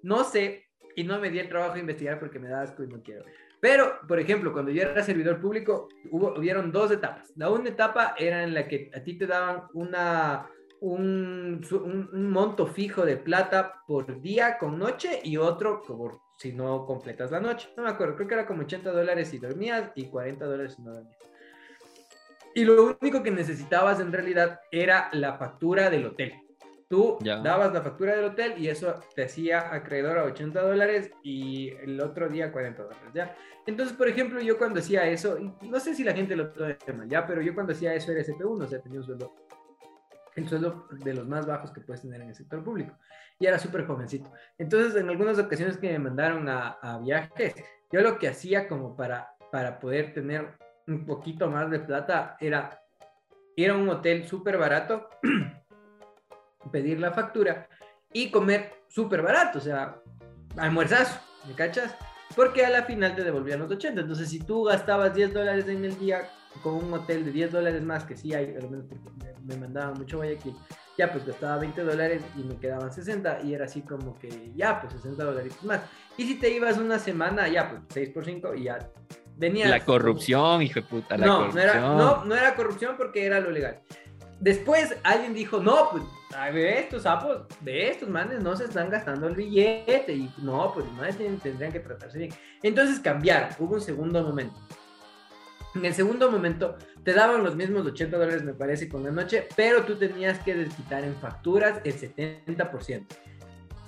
[0.02, 2.88] No sé, y no me di el trabajo de investigar porque me da asco y
[2.88, 3.24] no quiero.
[3.62, 7.32] Pero, por ejemplo, cuando yo era servidor público, hubo, hubieron dos etapas.
[7.36, 10.48] La una etapa era en la que a ti te daban una,
[10.80, 16.52] un, un- un monto fijo de plata por día con noche y otro por si
[16.52, 17.68] no completas la noche.
[17.76, 20.82] No me acuerdo, creo que era como 80 dólares si dormías y 40 dólares si
[20.82, 21.18] no dormías.
[22.56, 26.32] Y lo único que necesitabas en realidad era la factura del hotel.
[26.92, 27.38] Tú Ya.
[27.38, 31.98] dabas la factura del hotel y eso te hacía acreedor a 80 dólares y el
[31.98, 33.34] otro día 40 dólares, ¿ya?
[33.66, 36.76] Entonces, por ejemplo, yo cuando hacía eso, y no sé si la gente lo toma
[36.94, 37.26] mal, ¿ya?
[37.26, 39.32] Pero yo cuando hacía eso era SP1, o sea, tenía un sueldo,
[40.36, 42.94] el sueldo de los más bajos que puedes tener en el sector público.
[43.38, 44.30] Y era súper jovencito.
[44.58, 47.54] Entonces, en algunas ocasiones que me mandaron a, a viajes,
[47.90, 52.78] yo lo que hacía como para, para poder tener un poquito más de plata era
[53.56, 55.08] ir a un hotel súper barato,
[56.70, 57.68] pedir la factura
[58.12, 59.96] y comer súper barato, o sea,
[60.56, 61.94] almuerzazo, ¿me cachas?
[62.36, 64.00] Porque a la final te devolvían los 80.
[64.02, 66.28] Entonces, si tú gastabas 10 dólares en el día
[66.62, 69.10] con un hotel de 10 dólares más, que sí hay, al menos porque
[69.44, 70.54] me, mandaban mucho Guayaquil,
[70.96, 74.80] ya pues gastaba 20 dólares y me quedaban 60 y era así como que ya
[74.80, 75.80] pues 60 dólares más.
[76.16, 78.78] Y si te ibas una semana, ya pues 6 por 5 y ya
[79.36, 79.70] venías.
[79.70, 81.64] La corrupción, hijo de puta, la no, no corrupción.
[81.64, 83.80] era, no, no era corrupción porque era lo legal.
[84.42, 86.02] Después alguien dijo, no, pues,
[86.36, 90.72] a ver, estos sapos, de estos manes no se están gastando el billete y no,
[90.74, 91.02] pues no
[91.40, 92.34] tendrían que tratarse bien.
[92.60, 94.58] Entonces cambiaron, hubo un segundo momento.
[95.76, 99.46] En el segundo momento te daban los mismos 80 dólares, me parece, con la noche,
[99.54, 103.06] pero tú tenías que desquitar en facturas el 70%.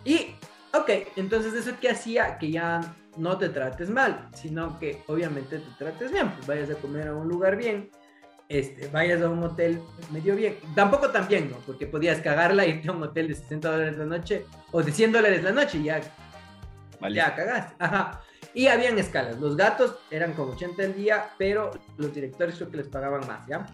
[0.05, 0.37] Y,
[0.73, 5.71] ok, entonces eso que hacía que ya no te trates mal, sino que obviamente te
[5.79, 7.91] trates bien, pues vayas a comer a un lugar bien,
[8.49, 9.81] este, vayas a un hotel
[10.13, 11.57] medio bien, tampoco tan bien, ¿no?
[11.67, 15.13] Porque podías cagarla irte a un hotel de 60 dólares la noche o de 100
[15.13, 16.01] dólares la noche y ya,
[17.11, 17.75] ya cagaste.
[17.79, 18.21] Ajá.
[18.53, 19.41] Y habían escalas.
[19.41, 23.47] Los gatos eran como 80 al día, pero los directores creo que les pagaban más,
[23.49, 23.67] ¿ya?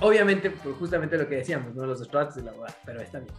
[0.00, 1.84] Obviamente, por justamente lo que decíamos, ¿no?
[1.84, 3.34] Los estratos de la boda, pero está bien.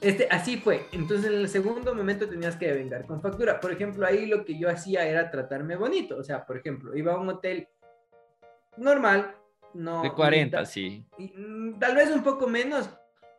[0.00, 0.86] Este, así fue.
[0.92, 3.58] Entonces, en el segundo momento tenías que vengar con factura.
[3.58, 6.16] Por ejemplo, ahí lo que yo hacía era tratarme bonito.
[6.18, 7.68] O sea, por ejemplo, iba a un hotel
[8.76, 9.34] normal.
[9.74, 11.04] No, de 40, sí.
[11.18, 12.88] Mm, tal vez un poco menos,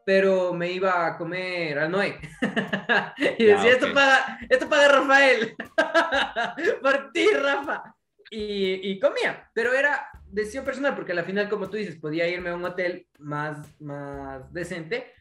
[0.06, 2.20] pero me iba a comer al Noé.
[3.40, 5.56] y decía, esto, paga, esto paga Rafael.
[6.82, 7.96] Por ti, Rafa.
[8.30, 12.50] Y, y, comía, pero era decisión personal, porque al final, como tú dices, podía irme
[12.50, 15.14] a un hotel más, más decente.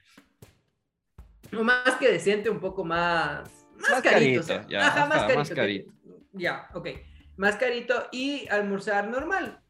[1.56, 3.48] O más que decente, un poco más...
[3.76, 4.66] Más, carito.
[4.68, 5.38] ya, Ajá, más carito.
[5.38, 5.92] Más carito.
[6.32, 6.88] Ya, ok.
[7.36, 9.63] Más carito y almorzar normal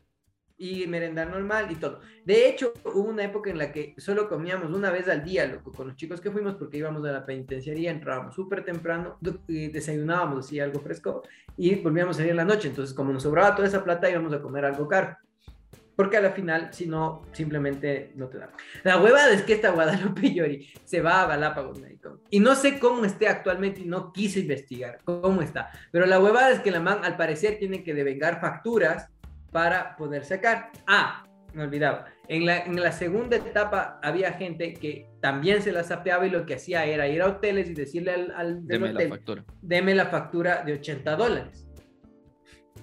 [0.57, 2.01] y merendar normal y todo.
[2.25, 5.73] De hecho, hubo una época en la que solo comíamos una vez al día, loco,
[5.73, 10.47] con los chicos que fuimos porque íbamos a la penitenciaría, entrábamos súper temprano, y desayunábamos
[10.47, 11.23] así algo fresco
[11.57, 12.69] y volvíamos a salir en la noche.
[12.69, 15.17] Entonces, como nos sobraba toda esa plata, íbamos a comer algo caro.
[15.97, 18.51] Porque a la final, si no, simplemente no te da.
[18.83, 22.19] La hueva es que esta Guadalupe Yori se va a Galápagos, médico.
[22.31, 25.71] Y no sé cómo esté actualmente y no quise investigar cómo está.
[25.93, 29.09] Pero la huevada es que la man, al parecer, tiene que devengar facturas
[29.55, 30.73] para poder sacar.
[30.85, 32.07] Ah, me olvidaba.
[32.27, 36.45] En la, en la segunda etapa había gente que también se la sapeaba y lo
[36.45, 39.45] que hacía era ir a hoteles y decirle al, al deme la factura.
[39.63, 41.69] deme la factura de 80 dólares.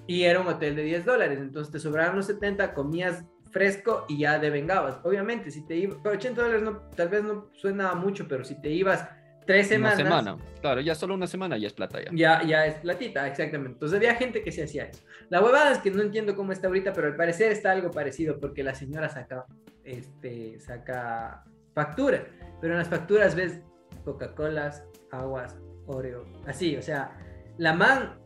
[0.06, 4.20] Y era un hotel de 10 dólares, entonces te sobraban los 70, comías fresco y
[4.20, 4.98] ya devengabas.
[5.04, 8.70] Obviamente, si te ibas, 80 dólares no, tal vez no suena mucho, pero si te
[8.70, 9.06] ibas
[9.46, 10.00] tres semanas.
[10.00, 12.10] Una semana, claro, ya solo una semana ya es plata ya.
[12.12, 13.74] Ya, ya es platita, exactamente.
[13.74, 15.02] Entonces había gente que se hacía eso.
[15.28, 18.38] La huevada es que no entiendo cómo está ahorita, pero al parecer está algo parecido,
[18.38, 19.46] porque la señora saca,
[19.84, 22.22] este, saca facturas,
[22.60, 23.60] pero en las facturas ves
[24.04, 27.16] Coca-Colas, aguas, Oreo, así, o sea,
[27.58, 28.18] la man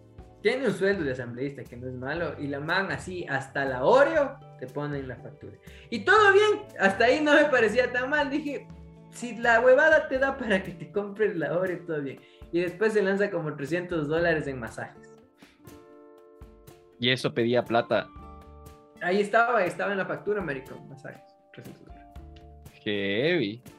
[0.43, 3.85] tiene un sueldo de asambleísta que no es malo, y la man así, hasta la
[3.85, 5.57] Oreo, te pone en la factura.
[5.91, 8.67] Y todo bien, hasta ahí no me parecía tan mal, dije,
[9.11, 12.21] si la huevada te da para que te compres la hora y todo bien.
[12.53, 15.15] Y después se lanza como 300 dólares en masajes.
[16.99, 18.09] Y eso pedía plata.
[19.03, 21.23] Ahí estaba, estaba en la factura, maricón, masajes.
[21.53, 22.07] 300 dólares.
[22.85, 23.63] Heavy.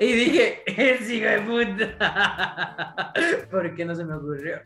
[0.00, 3.12] Y dije, es hijo de puta.
[3.50, 4.60] ¿Por qué no se me ocurrió?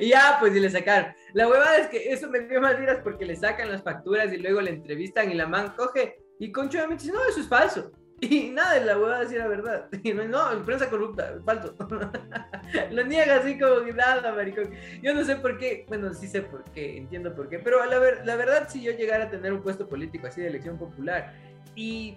[0.00, 1.12] y ya, pues, y le sacaron.
[1.34, 4.38] La huevada es que eso me dio más tiras porque le sacan las facturas y
[4.38, 7.92] luego le entrevistan y la man coge y Concho obviamente dice, no, eso es falso.
[8.20, 9.88] Y nada, la huevada decir la verdad.
[10.28, 11.74] No, prensa corrupta, falso.
[12.90, 14.70] Lo niega así como nada, maricón.
[15.02, 17.98] Yo no sé por qué, bueno, sí sé por qué, entiendo por qué, pero la,
[17.98, 21.34] ver, la verdad, si yo llegara a tener un puesto político así de elección popular
[21.74, 22.16] y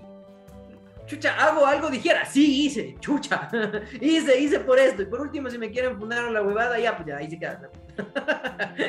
[1.07, 3.49] chucha, hago algo, dijera, sí, hice, chucha,
[3.99, 5.01] hice, hice por esto.
[5.01, 7.69] Y por último, si me quieren fundar la huevada, ya, pues ya, ahí se queda.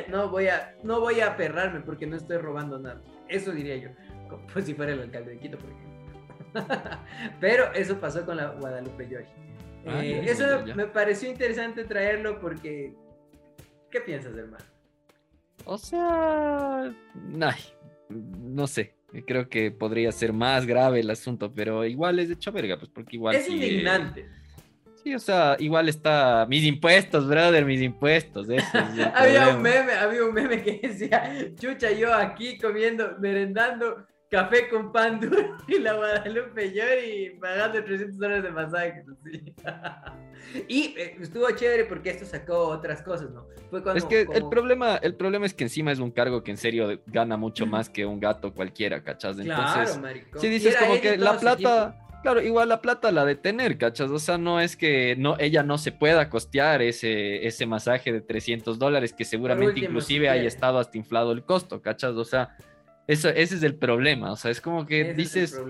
[0.09, 3.01] no voy a, no voy a aperrarme porque no estoy robando nada.
[3.29, 3.91] Eso diría yo,
[4.29, 5.89] como pues si fuera el alcalde de Quito, por ejemplo.
[7.41, 9.27] Pero eso pasó con la Guadalupe Yoshi.
[9.87, 12.93] Ah, eh, eso me pareció interesante traerlo porque.
[13.91, 14.65] ¿Qué piensas, hermano?
[15.65, 16.93] O sea.
[18.11, 18.95] no sé.
[19.27, 22.91] Creo que podría ser más grave el asunto, pero igual es de hecho verga, pues
[22.91, 23.37] porque igual.
[23.37, 24.29] Es indignante.
[25.03, 28.49] Sí, o sea, igual está mis impuestos, brother, mis impuestos.
[29.15, 34.93] había un meme, había un meme que decía, chucha, yo aquí comiendo, merendando café con
[34.93, 39.05] pan duro y la Guadalupe y pagando 300 dólares de masaje.
[40.69, 43.47] y eh, estuvo chévere porque esto sacó otras cosas, ¿no?
[43.71, 46.51] Fue cuando, es que el, problema, el problema es que encima es un cargo que
[46.51, 49.39] en serio gana mucho más que un gato cualquiera, ¿cachas?
[49.39, 50.41] Entonces, claro, maricón.
[50.41, 52.05] si dices como que la plata...
[52.21, 54.11] Claro, igual la plata la de tener, ¿cachas?
[54.11, 58.21] O sea, no es que no, ella no se pueda costear ese, ese masaje de
[58.21, 62.17] 300 dólares, que seguramente inclusive haya estado hasta inflado el costo, ¿cachas?
[62.17, 62.57] O sea,
[63.09, 65.61] eso, ese es el problema, o sea, es como que dices...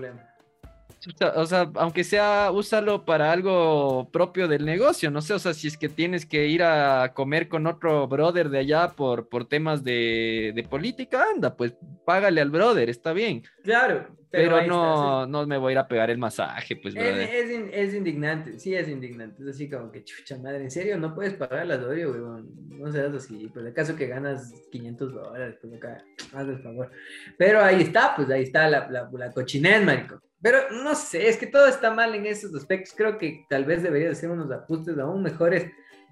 [1.35, 5.67] O sea, aunque sea, úsalo para algo propio del negocio, no sé, o sea, si
[5.67, 9.83] es que tienes que ir a comer con otro brother de allá por, por temas
[9.83, 11.73] de, de política, anda, pues
[12.05, 13.43] págale al brother, está bien.
[13.63, 17.93] Claro, pero, no, no me voy a ir a pegar el masaje, pues, es, es,
[17.95, 19.41] indignante, sí es indignante.
[19.41, 20.97] Es así como que, chucha madre, ¿en serio?
[20.99, 22.47] No puedes pagar la Dorio, weón.
[22.69, 23.49] No seas así.
[23.51, 26.91] Pues, acaso que ganas 500 dólares, pues, acá, haz el favor.
[27.37, 30.21] Pero ahí está, pues, ahí está la, la, la marico.
[30.41, 32.93] Pero no sé, es que todo está mal en esos aspectos.
[32.95, 35.69] Creo que tal vez debería hacer unos ajustes aún mejores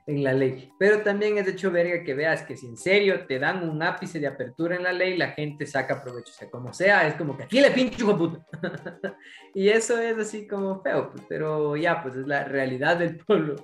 [0.08, 0.72] en la ley.
[0.80, 4.20] Pero también es hecho verga que veas que si en serio te dan un ápice
[4.20, 6.32] de apertura en la ley, la gente saca provecho.
[6.32, 8.46] O sea, como sea, es como que aquí le pincho puta.
[9.54, 13.56] y eso es así como feo, pues, pero ya, pues es la realidad del pueblo.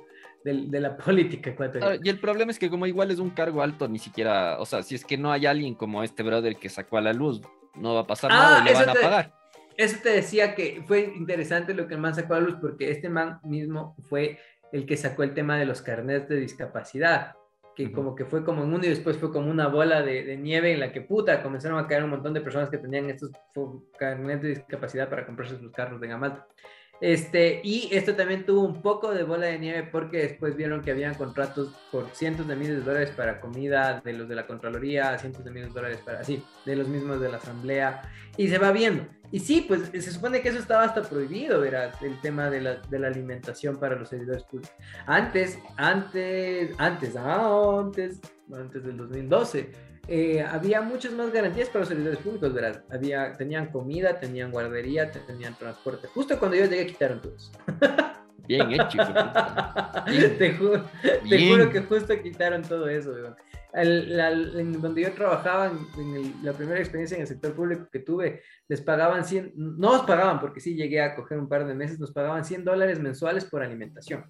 [0.44, 2.02] De, la política ecuatoriana.
[2.04, 4.84] y el problema es que como igual es un cargo alto, ni siquiera, o sea,
[4.84, 7.42] si es que no hay alguien como este brother que sacó a la luz,
[7.76, 9.43] no va a pasar nada y le van a pagar.
[9.78, 13.10] Eso te decía que fue interesante lo que el man sacó a luz, porque este
[13.10, 14.40] man mismo fue
[14.72, 17.34] el que sacó el tema de los carnets de discapacidad,
[17.76, 20.74] que como que fue como en uno y después fue como una bola de, nieve
[20.74, 23.32] en la que puta comenzaron a caer un montón de personas que tenían estos
[23.98, 26.46] carnets de discapacidad para comprarse sus carros de gama
[27.02, 30.92] Este, y esto también tuvo un poco de bola de nieve porque después vieron que
[30.92, 35.18] habían contratos por cientos de miles de dólares para comida de los de la Contraloría,
[35.18, 38.58] cientos de miles de dólares para así, de los mismos de la Asamblea, y se
[38.58, 39.06] va viendo.
[39.32, 42.76] Y sí, pues se supone que eso estaba hasta prohibido, verás, el tema de la,
[42.76, 44.74] de la alimentación para los servidores públicos.
[45.08, 48.22] Antes, antes, antes, antes,
[48.54, 49.72] antes del 2012,
[50.08, 52.82] eh, había muchas más garantías para los servidores públicos, verás.
[52.90, 56.08] Había, tenían comida, tenían guardería, tenían transporte.
[56.08, 57.52] Justo cuando yo llegué quitaron todos.
[58.48, 58.98] Bien hecho.
[60.38, 60.86] Te, juro,
[61.30, 63.36] te, juro, que justo quitaron todo eso, weón
[63.74, 68.82] en donde yo trabajaba, en, la primera experiencia en el sector público que tuve, les
[68.82, 72.12] pagaban 100, no nos pagaban porque sí llegué a coger un par de meses, nos
[72.12, 74.26] pagaban 100 dólares mensuales por alimentación.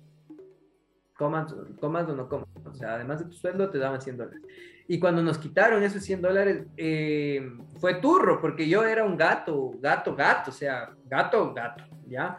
[1.18, 2.48] Comas, comas o no comas.
[2.66, 4.42] O sea, además de tu sueldo, te daban 100 dólares.
[4.88, 9.72] Y cuando nos quitaron esos 100 dólares, eh, fue turro, porque yo era un gato,
[9.80, 12.38] gato, gato, o sea, gato, gato, ¿ya?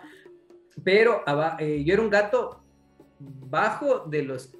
[0.82, 1.22] Pero
[1.58, 2.62] eh, yo era un gato
[3.18, 4.54] bajo de los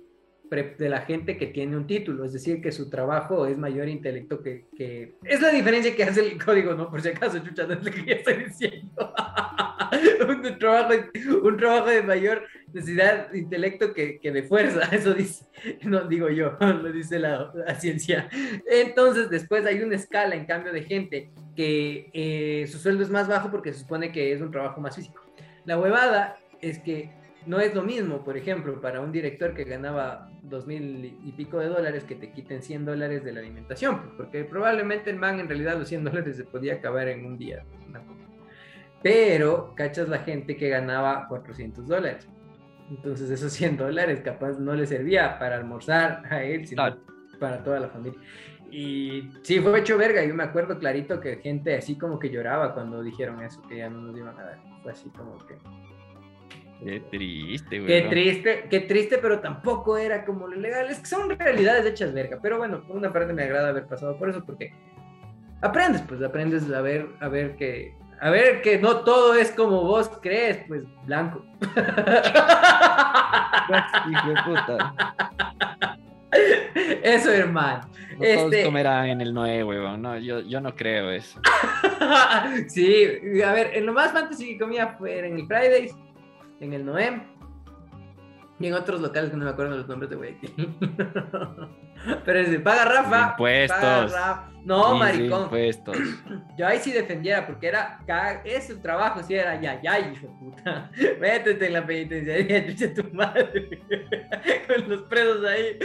[0.50, 4.42] de la gente que tiene un título, es decir, que su trabajo es mayor intelecto
[4.42, 5.16] que, que...
[5.24, 6.90] Es la diferencia que hace el código, ¿no?
[6.90, 8.92] Por si acaso, chucha, no es lo que ya estoy diciendo.
[10.28, 10.94] un, trabajo,
[11.42, 15.44] un trabajo de mayor necesidad de intelecto que, que, de fuerza, eso dice,
[15.82, 18.28] no digo yo, lo dice la, la ciencia.
[18.70, 23.28] Entonces, después hay una escala, en cambio, de gente que eh, su sueldo es más
[23.28, 25.22] bajo porque se supone que es un trabajo más físico.
[25.64, 27.10] La huevada es que
[27.46, 31.58] no es lo mismo, por ejemplo, para un director que ganaba dos mil y pico
[31.58, 35.40] de dólares que te quiten 100 dólares de la alimentación, pues, porque probablemente el man
[35.40, 37.64] en realidad los 100 dólares se podía acabar en un día.
[39.02, 42.26] Pero cachas la gente que ganaba 400 dólares.
[42.88, 46.96] Entonces esos 100 dólares capaz no le servía para almorzar a él, sino
[47.38, 48.18] para toda la familia.
[48.70, 50.24] Y sí, fue hecho verga.
[50.24, 53.88] Yo me acuerdo clarito que gente así como que lloraba cuando dijeron eso, que ya
[53.88, 54.58] no nos iban a dar.
[54.82, 55.56] Fue así como que
[56.84, 57.86] Qué triste, güey.
[57.86, 60.90] Qué triste, qué triste, pero tampoco era como lo legal.
[60.90, 62.38] Es que son realidades hechas verga.
[62.42, 64.74] Pero bueno, por una parte me agrada haber pasado por eso, porque
[65.62, 69.82] aprendes, pues aprendes a ver, a ver que, a ver que no todo es como
[69.84, 71.42] vos crees, pues blanco.
[74.10, 74.94] Hijo de puta.
[77.02, 77.88] Eso, hermano.
[78.18, 80.02] No todos este comerán en el nuevo, weón.
[80.02, 81.40] No, yo, yo no creo eso.
[82.68, 83.06] sí,
[83.42, 85.94] a ver, en lo más fantasy que comía fue en el Fridays
[86.60, 87.34] en el Noem
[88.60, 90.54] y en otros locales que no me acuerdo los nombres de Guayaquil.
[92.24, 93.30] Pero es paga Rafa.
[93.30, 94.14] Impuestos.
[94.64, 95.44] No, maricón.
[95.44, 95.96] Impuestos.
[96.56, 98.00] Yo ahí sí defendiera, porque era,
[98.44, 100.90] ese trabajo sí era ya, ya, hijo puta.
[101.20, 103.82] Métete en la penitenciaría, chucha tu madre.
[104.66, 105.78] con los presos ahí,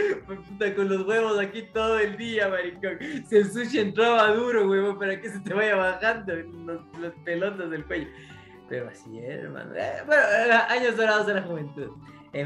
[0.74, 2.98] con los huevos aquí todo el día, maricón.
[3.28, 7.68] Si el sushi entraba duro, huevo, para que se te vaya bajando los, los pelotas
[7.70, 8.08] del cuello.
[8.70, 9.74] Pero así es, hermano.
[9.74, 11.88] Eh, bueno, eh, años dorados de la juventud.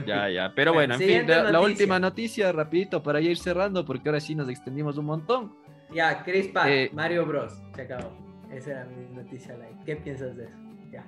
[0.07, 0.53] ya, ya.
[0.57, 4.49] Pero bueno, en fin, la, última noticia, rapidito, para ir cerrando, porque ahora sí nos
[4.49, 5.55] extendimos un montón.
[5.93, 7.53] Ya, Chris Pratt, eh, Mario Bros.
[7.77, 8.11] Se acabó.
[8.51, 9.55] Esa era mi noticia
[9.85, 10.57] ¿Qué piensas de eso?
[10.91, 11.05] Ya.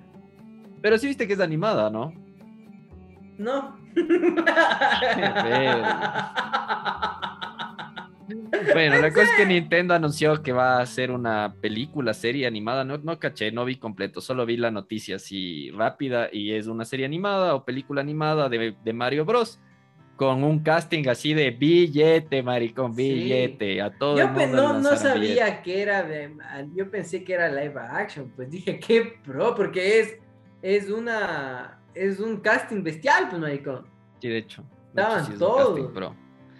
[0.83, 2.13] Pero sí viste que es animada, ¿no?
[3.39, 3.79] No.
[8.73, 12.85] Bueno, la cosa es que Nintendo anunció que va a hacer una película, serie animada.
[12.85, 16.85] No, no caché, no vi completo, solo vi la noticia así rápida y es una
[16.85, 19.61] serie animada o película animada de, Mario Bros.
[20.17, 23.83] Con un casting así de billete, maricón, billete.
[23.83, 24.57] A todo yo el mundo.
[24.57, 26.33] No, no sabía que era de.
[26.75, 28.33] Yo pensé que era live action.
[28.35, 30.17] Pues dije, qué pro, porque es
[30.63, 33.87] es una es un casting bestial, pues, maricón.
[34.21, 34.65] Sí, de hecho.
[34.89, 35.93] Estaban todos.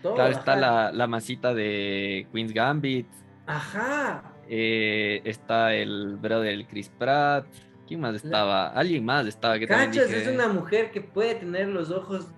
[0.03, 3.07] Claro, está la, la, masita de Queen's Gambit.
[3.47, 4.23] Ajá.
[4.49, 7.47] Eh, está el brother del Chris Pratt.
[7.87, 8.69] ¿Quién más estaba?
[8.69, 9.59] Alguien más estaba.
[9.59, 12.29] Que Cachas es una mujer que puede tener los ojos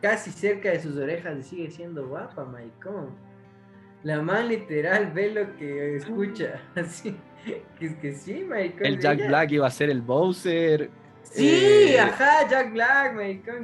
[0.00, 2.46] casi cerca de sus orejas y sigue siendo guapa.
[4.02, 6.62] La man literal ve lo que escucha.
[6.74, 7.16] Así.
[7.78, 8.86] Que es que sí, maricón.
[8.86, 10.90] El Jack Black iba a ser el Bowser.
[11.22, 13.16] Sí, eh, ajá, Jack Black.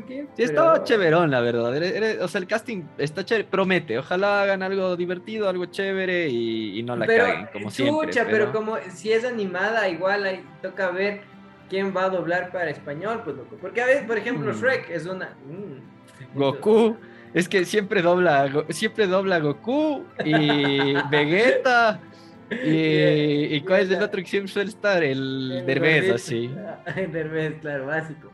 [0.07, 0.27] ¿qué?
[0.37, 2.23] Sí, estaba chéverón, la verdad.
[2.23, 3.99] O sea, el casting está chévere, promete.
[3.99, 8.11] Ojalá hagan algo divertido, algo chévere y, no la caguen, como siempre.
[8.13, 8.27] Pero...
[8.31, 11.23] pero como si es animada, igual ahí toca ver
[11.69, 13.57] quién va a doblar para español, pues loco.
[13.61, 14.57] Porque a veces, por ejemplo, mm.
[14.57, 15.31] Shrek es una.
[15.47, 16.97] Mm, Goku.
[17.35, 22.01] Es que siempre dobla, siempre dobla Goku y Vegeta.
[22.65, 25.03] Y, cuál es el otro que siempre suele estar?
[25.03, 26.51] El, Derbez, así.
[26.97, 28.31] El Derbez, claro, básico.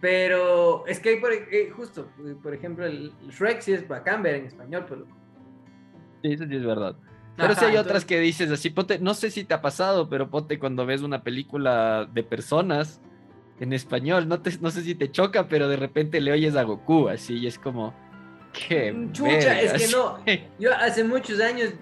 [0.00, 2.08] Pero es que hay por, eh, justo,
[2.42, 5.06] por ejemplo, el Shrek sí es bacán ver en español, pero...
[6.22, 6.96] Sí, eso sí es verdad.
[7.36, 10.30] Pero sí hay otras que dices así, ponte, no sé si te ha pasado, pero
[10.30, 13.00] ponte cuando ves una película de personas
[13.60, 16.62] en español, no, te, no sé si te choca, pero de repente le oyes a
[16.62, 17.94] Goku así y es como...
[18.52, 20.18] Qué mm, Chucha, es que no.
[20.58, 21.74] Yo hace muchos años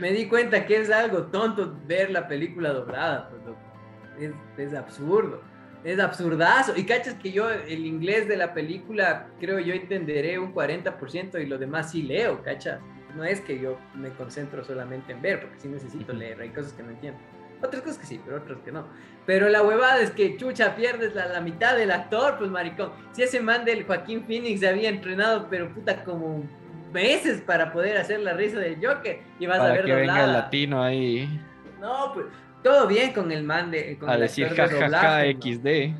[0.00, 3.28] me di cuenta que es algo tonto ver la película doblada.
[3.28, 5.42] Pues, es, absurdo.
[5.84, 6.74] Es absurdazo.
[6.76, 11.46] Y cachas que yo el inglés de la película creo yo entenderé un 40% y
[11.46, 12.80] lo demás sí leo, cacha.
[13.14, 16.40] No es que yo me concentro solamente en ver, porque sí necesito leer.
[16.40, 17.18] Hay cosas que no entiendo.
[17.62, 18.86] Otras cosas que sí, pero otras que no.
[19.26, 22.92] Pero la huevada es que, chucha, pierdes la, la mitad del actor, pues maricón.
[23.12, 26.44] Si ese man del Joaquín Phoenix había entrenado, pero puta, como
[26.92, 30.32] meses para poder hacer la risa del Joker y vas a ver que venga el
[30.32, 31.40] latino ahí.
[31.80, 32.26] No, pues
[32.62, 35.94] todo bien con el man de a decir jajaja XD.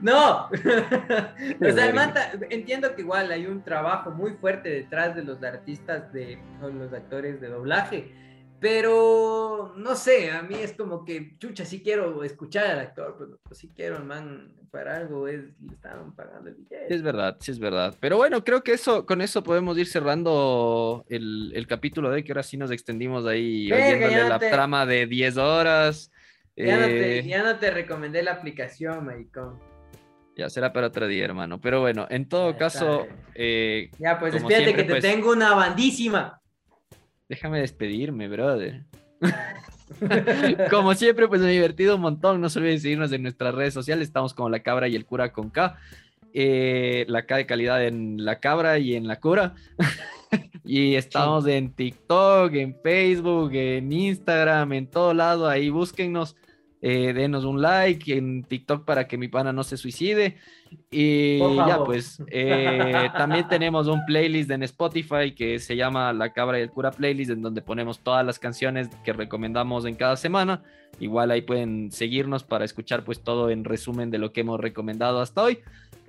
[0.00, 2.12] no, o sea, el man
[2.50, 7.40] entiendo que igual hay un trabajo muy fuerte detrás de los artistas de los actores
[7.40, 8.27] de doblaje
[8.60, 13.38] pero no sé, a mí es como que, chucha, sí quiero escuchar al actor, pero
[13.42, 16.94] pues, sí quiero, man, para algo es, le están pagando el billete.
[16.94, 17.94] Es verdad, sí es verdad.
[18.00, 22.32] Pero bueno, creo que eso, con eso podemos ir cerrando el, el capítulo de que
[22.32, 26.10] ahora sí nos extendimos ahí, oyéndole la trama de 10 horas.
[26.56, 29.60] Ya, no te, eh, ya no te recomendé la aplicación, maricón.
[30.36, 31.60] Ya será para otro día, hermano.
[31.60, 33.06] Pero bueno, en todo caso.
[33.34, 36.40] Eh, ya, pues espérate que te pues tengo una bandísima.
[37.28, 38.84] Déjame despedirme, brother.
[40.70, 42.40] como siempre, pues me he divertido un montón.
[42.40, 44.08] No se olviden seguirnos en nuestras redes sociales.
[44.08, 45.76] Estamos como La Cabra y el Cura con K.
[46.32, 49.54] Eh, la K de calidad en La Cabra y en La Cura.
[50.64, 55.48] y estamos en TikTok, en Facebook, en Instagram, en todo lado.
[55.48, 56.36] Ahí búsquennos.
[56.80, 60.36] Eh, denos un like en TikTok para que mi pana no se suicide.
[60.90, 66.58] Y ya, pues eh, también tenemos un playlist en Spotify que se llama La Cabra
[66.58, 70.62] y el Cura Playlist, en donde ponemos todas las canciones que recomendamos en cada semana.
[71.00, 75.20] Igual ahí pueden seguirnos para escuchar pues todo en resumen de lo que hemos recomendado
[75.20, 75.58] hasta hoy.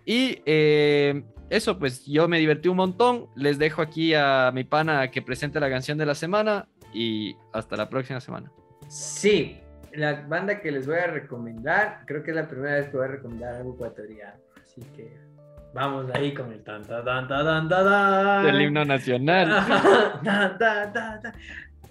[0.06, 3.28] Y eh, eso, pues yo me divertí un montón.
[3.36, 7.76] Les dejo aquí a mi pana que presente la canción de la semana y hasta
[7.76, 8.52] la próxima semana.
[8.88, 9.60] Sí,
[9.94, 13.06] la banda que les voy a recomendar, creo que es la primera vez que voy
[13.06, 14.40] a recomendar algo ecuatoriano.
[14.62, 15.18] Así que
[15.74, 19.50] vamos ahí con el tan tan tan tan tan El himno nacional.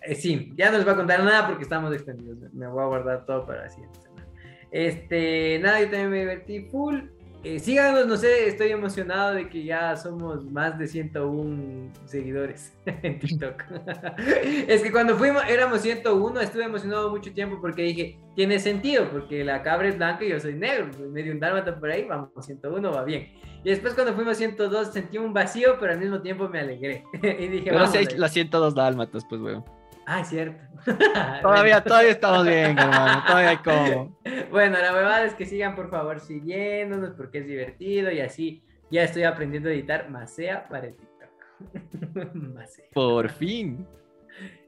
[0.01, 2.39] Eh, sí, ya no les voy a contar nada porque estamos extendidos.
[2.55, 4.27] Me voy a guardar todo para la siguiente semana.
[4.71, 7.01] Este, nada, yo también me divertí full.
[7.45, 13.21] Eh, síganos, no sé, estoy emocionado de que ya somos más de 101 seguidores en
[13.21, 13.63] TikTok.
[14.67, 19.45] es que cuando fuimos, éramos 101, estuve emocionado mucho tiempo porque dije, tiene sentido, porque
[19.45, 22.91] la cabra es blanca y yo soy negro, medio un dálmata por ahí, vamos, 101
[22.91, 23.29] va bien.
[23.65, 27.05] Y después cuando fuimos 102 sentí un vacío, pero al mismo tiempo me alegré.
[27.23, 29.65] y dije, pero si hay las 102 dálmatas, pues, weón.
[30.11, 30.59] Ah, cierto.
[31.43, 33.23] todavía, todavía estamos bien, hermano.
[33.27, 34.19] Todavía hay como.
[34.51, 39.03] Bueno, la verdad es que sigan por favor siguiéndonos porque es divertido y así ya
[39.03, 42.35] estoy aprendiendo a editar Macea para el TikTok.
[42.35, 42.87] Macea.
[42.95, 43.87] Por fin.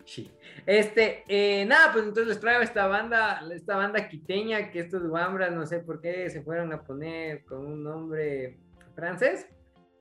[0.05, 0.31] Sí.
[0.67, 5.53] Este, eh, nada, pues entonces les traigo esta banda, esta banda quiteña que estos guambras,
[5.53, 8.59] no sé por qué se fueron a poner con un nombre
[8.95, 9.49] francés,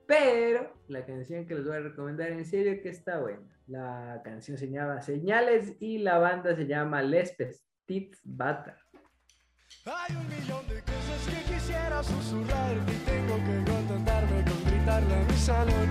[0.06, 3.40] pero la canción que les voy a recomendar en serio que está buena.
[3.70, 8.76] La canción se llama Señales y la banda se llama Les Petits Bata.
[9.86, 15.22] Hay un millón de cosas que quisiera susurrar y tengo que contentarme con gritarle a
[15.22, 15.88] mi salón.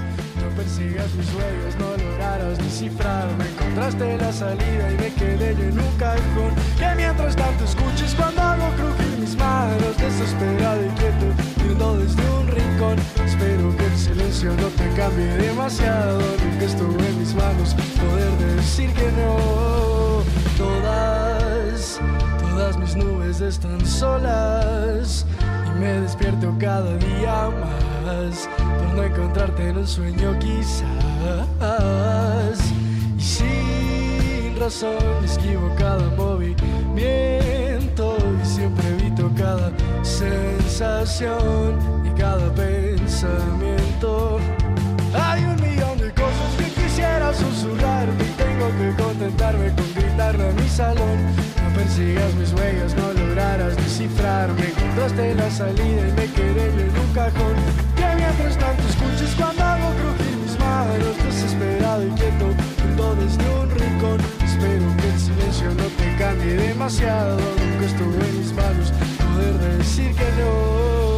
[0.58, 3.48] persigas mis sueños, no lograrás descifrarme.
[3.48, 6.54] Encontraste la salida y me quedé yo en un cajón.
[6.78, 11.28] Que mientras tanto escuches cuando hago crujir mis manos, desesperado y quieto,
[11.64, 12.39] viendo desde
[12.80, 18.94] Espero que el silencio no te cambie demasiado, nunca estuvo en mis manos poder decir
[18.94, 20.24] que no.
[20.58, 22.00] Todas,
[22.40, 25.26] todas mis nubes están solas
[25.68, 30.88] y me despierto cada día más por no encontrarte en un sueño quizás.
[33.18, 39.70] Y sin razón esquivo cada movimiento y siempre evito cada
[40.02, 44.40] sensación cada pensamiento.
[45.14, 50.52] Hay un millón de cosas que quisiera susurrarte y tengo que contentarme con gritarle a
[50.52, 51.18] mi salón.
[51.64, 54.66] No persigas mis huellas, no lograrás descifrarme.
[54.68, 57.56] Encontraste la salida y me quedé en un cajón.
[57.96, 62.48] Que mientras tanto escuches cuando hago crujir mis manos, desesperado y quieto,
[62.82, 64.20] junto desde un rincón.
[64.46, 67.38] Espero que el silencio no te cambie demasiado.
[67.38, 71.09] Nunca estuvo en mis manos poder decir que no.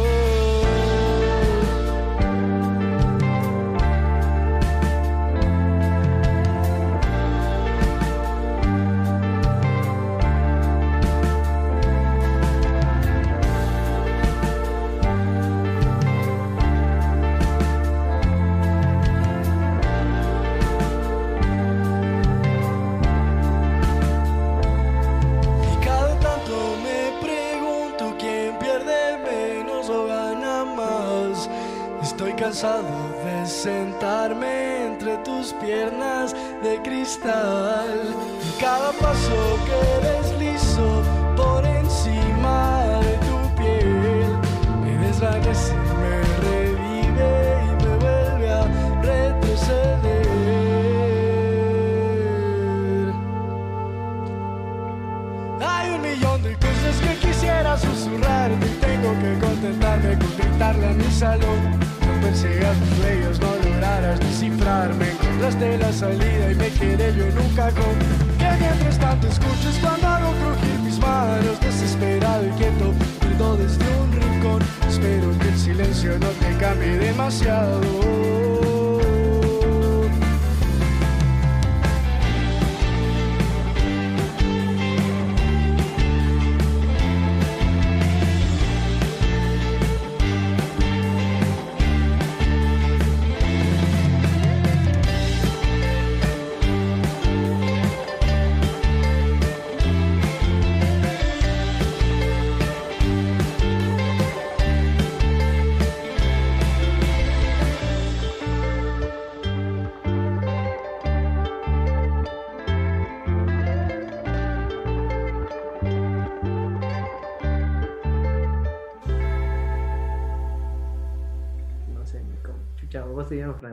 [37.22, 37.61] De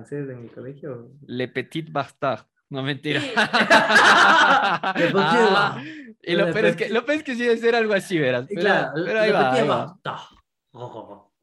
[0.10, 1.12] francés en el colegio?
[1.28, 2.46] Le Petit Bastard.
[2.70, 3.20] No mentira.
[4.96, 5.84] Le Petit Bastard.
[6.24, 7.94] y lo Le peor, es que, Petit- lo peor es que sí debe ser algo
[7.94, 8.46] así, verás.
[8.50, 9.50] Y Pero, claro, pero ahí le va.
[9.52, 9.78] petit ahí va.
[10.04, 10.22] bastard.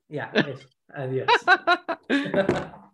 [0.08, 0.68] Ya, eso.
[0.88, 1.26] Adiós.